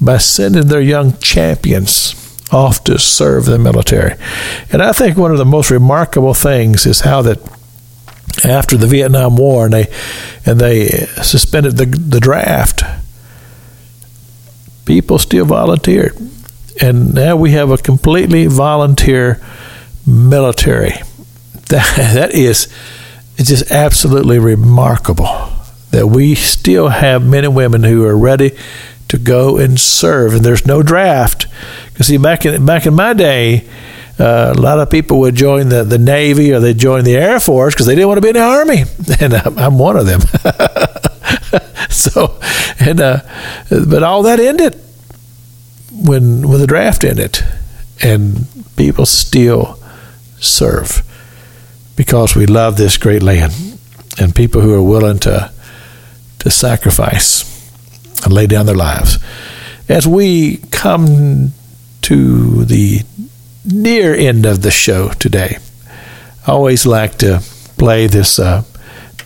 by 0.00 0.18
sending 0.18 0.66
their 0.66 0.80
young 0.80 1.16
champions 1.18 2.14
off 2.52 2.84
to 2.84 2.98
serve 2.98 3.46
the 3.46 3.58
military. 3.58 4.14
And 4.70 4.82
I 4.82 4.92
think 4.92 5.16
one 5.16 5.32
of 5.32 5.38
the 5.38 5.44
most 5.44 5.70
remarkable 5.70 6.34
things 6.34 6.84
is 6.86 7.00
how 7.00 7.22
that 7.22 7.38
after 8.44 8.76
the 8.76 8.86
Vietnam 8.86 9.36
War 9.36 9.64
and 9.64 9.72
they 9.72 9.86
and 10.44 10.60
they 10.60 10.88
suspended 11.22 11.76
the 11.76 11.86
the 11.86 12.20
draft, 12.20 12.82
people 14.84 15.18
still 15.18 15.44
volunteered. 15.44 16.16
And 16.80 17.14
now 17.14 17.36
we 17.36 17.52
have 17.52 17.70
a 17.70 17.76
completely 17.76 18.46
volunteer 18.46 19.42
military. 20.06 20.94
That, 21.68 21.96
that 21.96 22.34
is 22.34 22.68
it's 23.38 23.48
just 23.48 23.70
absolutely 23.70 24.38
remarkable 24.38 25.52
that 25.90 26.06
we 26.06 26.34
still 26.34 26.88
have 26.88 27.24
men 27.24 27.44
and 27.44 27.54
women 27.54 27.82
who 27.82 28.04
are 28.04 28.16
ready 28.16 28.56
to 29.08 29.18
go 29.18 29.58
and 29.58 29.78
serve, 29.78 30.34
and 30.34 30.44
there's 30.44 30.66
no 30.66 30.82
draft. 30.82 31.46
Because 31.86 32.08
see, 32.08 32.18
back 32.18 32.44
in 32.44 32.66
back 32.66 32.86
in 32.86 32.94
my 32.94 33.12
day, 33.12 33.68
uh, 34.18 34.54
a 34.56 34.60
lot 34.60 34.80
of 34.80 34.90
people 34.90 35.20
would 35.20 35.34
join 35.34 35.68
the, 35.68 35.84
the 35.84 35.98
Navy 35.98 36.52
or 36.52 36.60
they 36.60 36.74
join 36.74 37.04
the 37.04 37.16
Air 37.16 37.40
Force 37.40 37.74
because 37.74 37.86
they 37.86 37.94
didn't 37.94 38.08
want 38.08 38.18
to 38.18 38.22
be 38.22 38.28
in 38.28 38.34
the 38.34 38.40
Army, 38.40 38.84
and 39.20 39.34
I'm 39.34 39.78
one 39.78 39.96
of 39.96 40.06
them. 40.06 40.20
so, 42.10 42.38
and 42.80 43.00
uh, 43.00 43.20
but 43.68 44.02
all 44.02 44.22
that 44.22 44.40
ended 44.40 44.80
when 45.92 46.48
when 46.48 46.58
the 46.58 46.66
draft 46.66 47.04
ended, 47.04 47.44
and 48.02 48.46
people 48.76 49.06
still 49.06 49.78
serve 50.40 51.02
because 51.96 52.34
we 52.34 52.46
love 52.46 52.76
this 52.76 52.96
great 52.96 53.22
land, 53.22 53.52
and 54.18 54.34
people 54.34 54.62
who 54.62 54.74
are 54.74 54.82
willing 54.82 55.18
to 55.20 55.52
to 56.38 56.50
sacrifice 56.50 57.44
and 58.24 58.32
lay 58.32 58.46
down 58.46 58.66
their 58.66 58.74
lives. 58.74 59.18
As 59.88 60.06
we 60.06 60.58
come 60.70 61.52
to 62.02 62.64
the 62.64 63.02
near 63.64 64.14
end 64.14 64.46
of 64.46 64.62
the 64.62 64.70
show 64.70 65.10
today, 65.10 65.58
I 66.46 66.52
always 66.52 66.86
like 66.86 67.18
to 67.18 67.42
play 67.76 68.06
this 68.06 68.38
uh, 68.38 68.64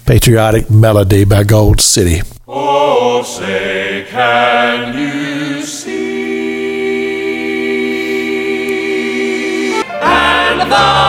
patriotic 0.05 0.69
melody 0.69 1.25
by 1.25 1.45
Gold 1.45 1.81
City. 1.81 2.23
Oh, 2.49 3.25
say, 3.25 4.07
can 4.09 4.97
you 4.97 5.63
see? 5.63 6.07
And 10.01 10.71
the 10.71 11.06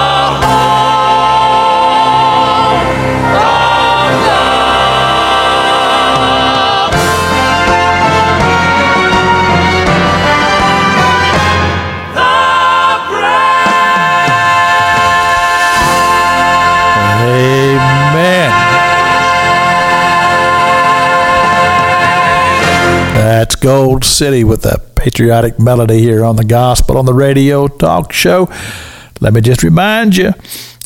Gold 23.67 24.05
City 24.05 24.45
with 24.45 24.65
a 24.65 24.79
patriotic 24.95 25.59
melody 25.59 25.99
here 25.99 26.23
on 26.23 26.37
the 26.37 26.45
Gospel 26.45 26.97
on 26.97 27.05
the 27.05 27.13
Radio 27.13 27.67
Talk 27.67 28.13
Show. 28.13 28.49
Let 29.19 29.33
me 29.33 29.41
just 29.41 29.61
remind 29.61 30.15
you 30.15 30.31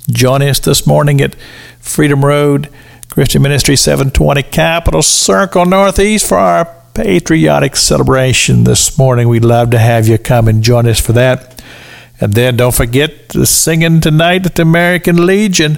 join 0.09 0.41
us 0.41 0.59
this 0.59 0.87
morning 0.87 1.21
at 1.21 1.35
Freedom 1.79 2.25
Road 2.25 2.69
Christian 3.07 3.43
Ministry 3.43 3.75
720 3.75 4.41
Capitol 4.41 5.03
Circle 5.03 5.67
Northeast 5.67 6.27
for 6.27 6.39
our 6.39 6.65
patriotic 6.95 7.75
celebration 7.75 8.63
this 8.63 8.97
morning. 8.97 9.29
We'd 9.29 9.45
love 9.45 9.69
to 9.69 9.77
have 9.77 10.07
you 10.07 10.17
come 10.17 10.47
and 10.47 10.63
join 10.63 10.87
us 10.87 10.99
for 10.99 11.13
that. 11.13 11.63
And 12.19 12.33
then 12.33 12.57
don't 12.57 12.73
forget 12.73 13.29
the 13.29 13.45
singing 13.45 14.01
tonight 14.01 14.47
at 14.47 14.55
the 14.55 14.63
American 14.63 15.27
Legion 15.27 15.77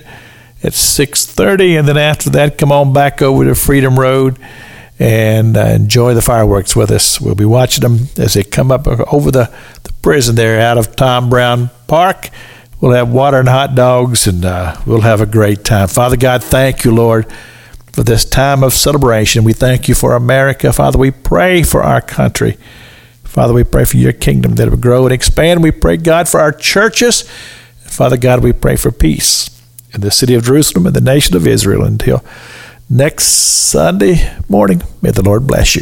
at 0.64 0.72
6:30 0.72 1.80
and 1.80 1.86
then 1.86 1.98
after 1.98 2.30
that 2.30 2.58
come 2.58 2.72
on 2.72 2.94
back 2.94 3.22
over 3.22 3.44
to 3.44 3.56
Freedom 3.56 4.00
Road 4.00 4.40
and 5.00 5.58
uh, 5.58 5.62
enjoy 5.62 6.14
the 6.14 6.22
fireworks 6.22 6.76
with 6.76 6.92
us. 6.92 7.20
We'll 7.20 7.36
be 7.36 7.46
watching 7.46 7.82
them 7.82 8.08
as 8.18 8.36
they 8.36 8.44
come 8.44 8.72
up 8.72 8.88
over 8.88 9.32
the, 9.32 9.52
the 9.84 9.94
prison 10.02 10.36
there 10.36 10.60
out 10.60 10.78
of 10.78 10.96
Tom 10.96 11.30
Brown 11.30 11.70
Park. 11.88 12.30
We'll 12.80 12.92
have 12.92 13.10
water 13.12 13.40
and 13.40 13.48
hot 13.48 13.76
dogs, 13.76 14.28
and 14.28 14.44
uh, 14.44 14.76
we'll 14.86 15.02
have 15.02 15.22
a 15.22 15.26
great 15.26 15.64
time. 15.64 15.88
Father 15.88 16.18
God, 16.18 16.44
thank 16.44 16.84
you, 16.84 16.94
Lord, 16.94 17.32
for 17.94 18.04
this 18.04 18.26
time 18.26 18.64
of 18.64 18.74
celebration. 18.74 19.44
We 19.44 19.54
thank 19.54 19.88
you 19.88 19.96
for 19.96 20.16
America. 20.16 20.74
Father, 20.74 21.00
we 21.00 21.12
pray 21.12 21.64
for 21.64 21.82
our 21.82 22.02
country. 22.02 22.58
Father, 23.24 23.54
we 23.54 23.64
pray 23.64 23.86
for 23.86 23.98
your 23.98 24.12
kingdom 24.12 24.56
that 24.56 24.68
it 24.68 24.72
would 24.72 24.82
grow 24.82 25.06
and 25.06 25.14
expand. 25.14 25.64
We 25.64 25.72
pray, 25.72 25.98
God, 25.98 26.28
for 26.28 26.40
our 26.40 26.52
churches. 26.52 27.22
Father 27.86 28.18
God, 28.18 28.44
we 28.44 28.54
pray 28.54 28.76
for 28.76 28.92
peace 28.92 29.50
in 29.94 30.02
the 30.02 30.12
city 30.12 30.34
of 30.34 30.44
Jerusalem 30.44 30.86
and 30.86 30.96
the 30.96 31.02
nation 31.02 31.36
of 31.36 31.48
Israel 31.48 31.84
until 31.84 32.24
next 32.90 33.26
Sunday 33.26 34.32
morning. 34.48 34.84
May 35.02 35.12
the 35.12 35.24
Lord 35.24 35.48
bless 35.48 35.76
you. 35.76 35.82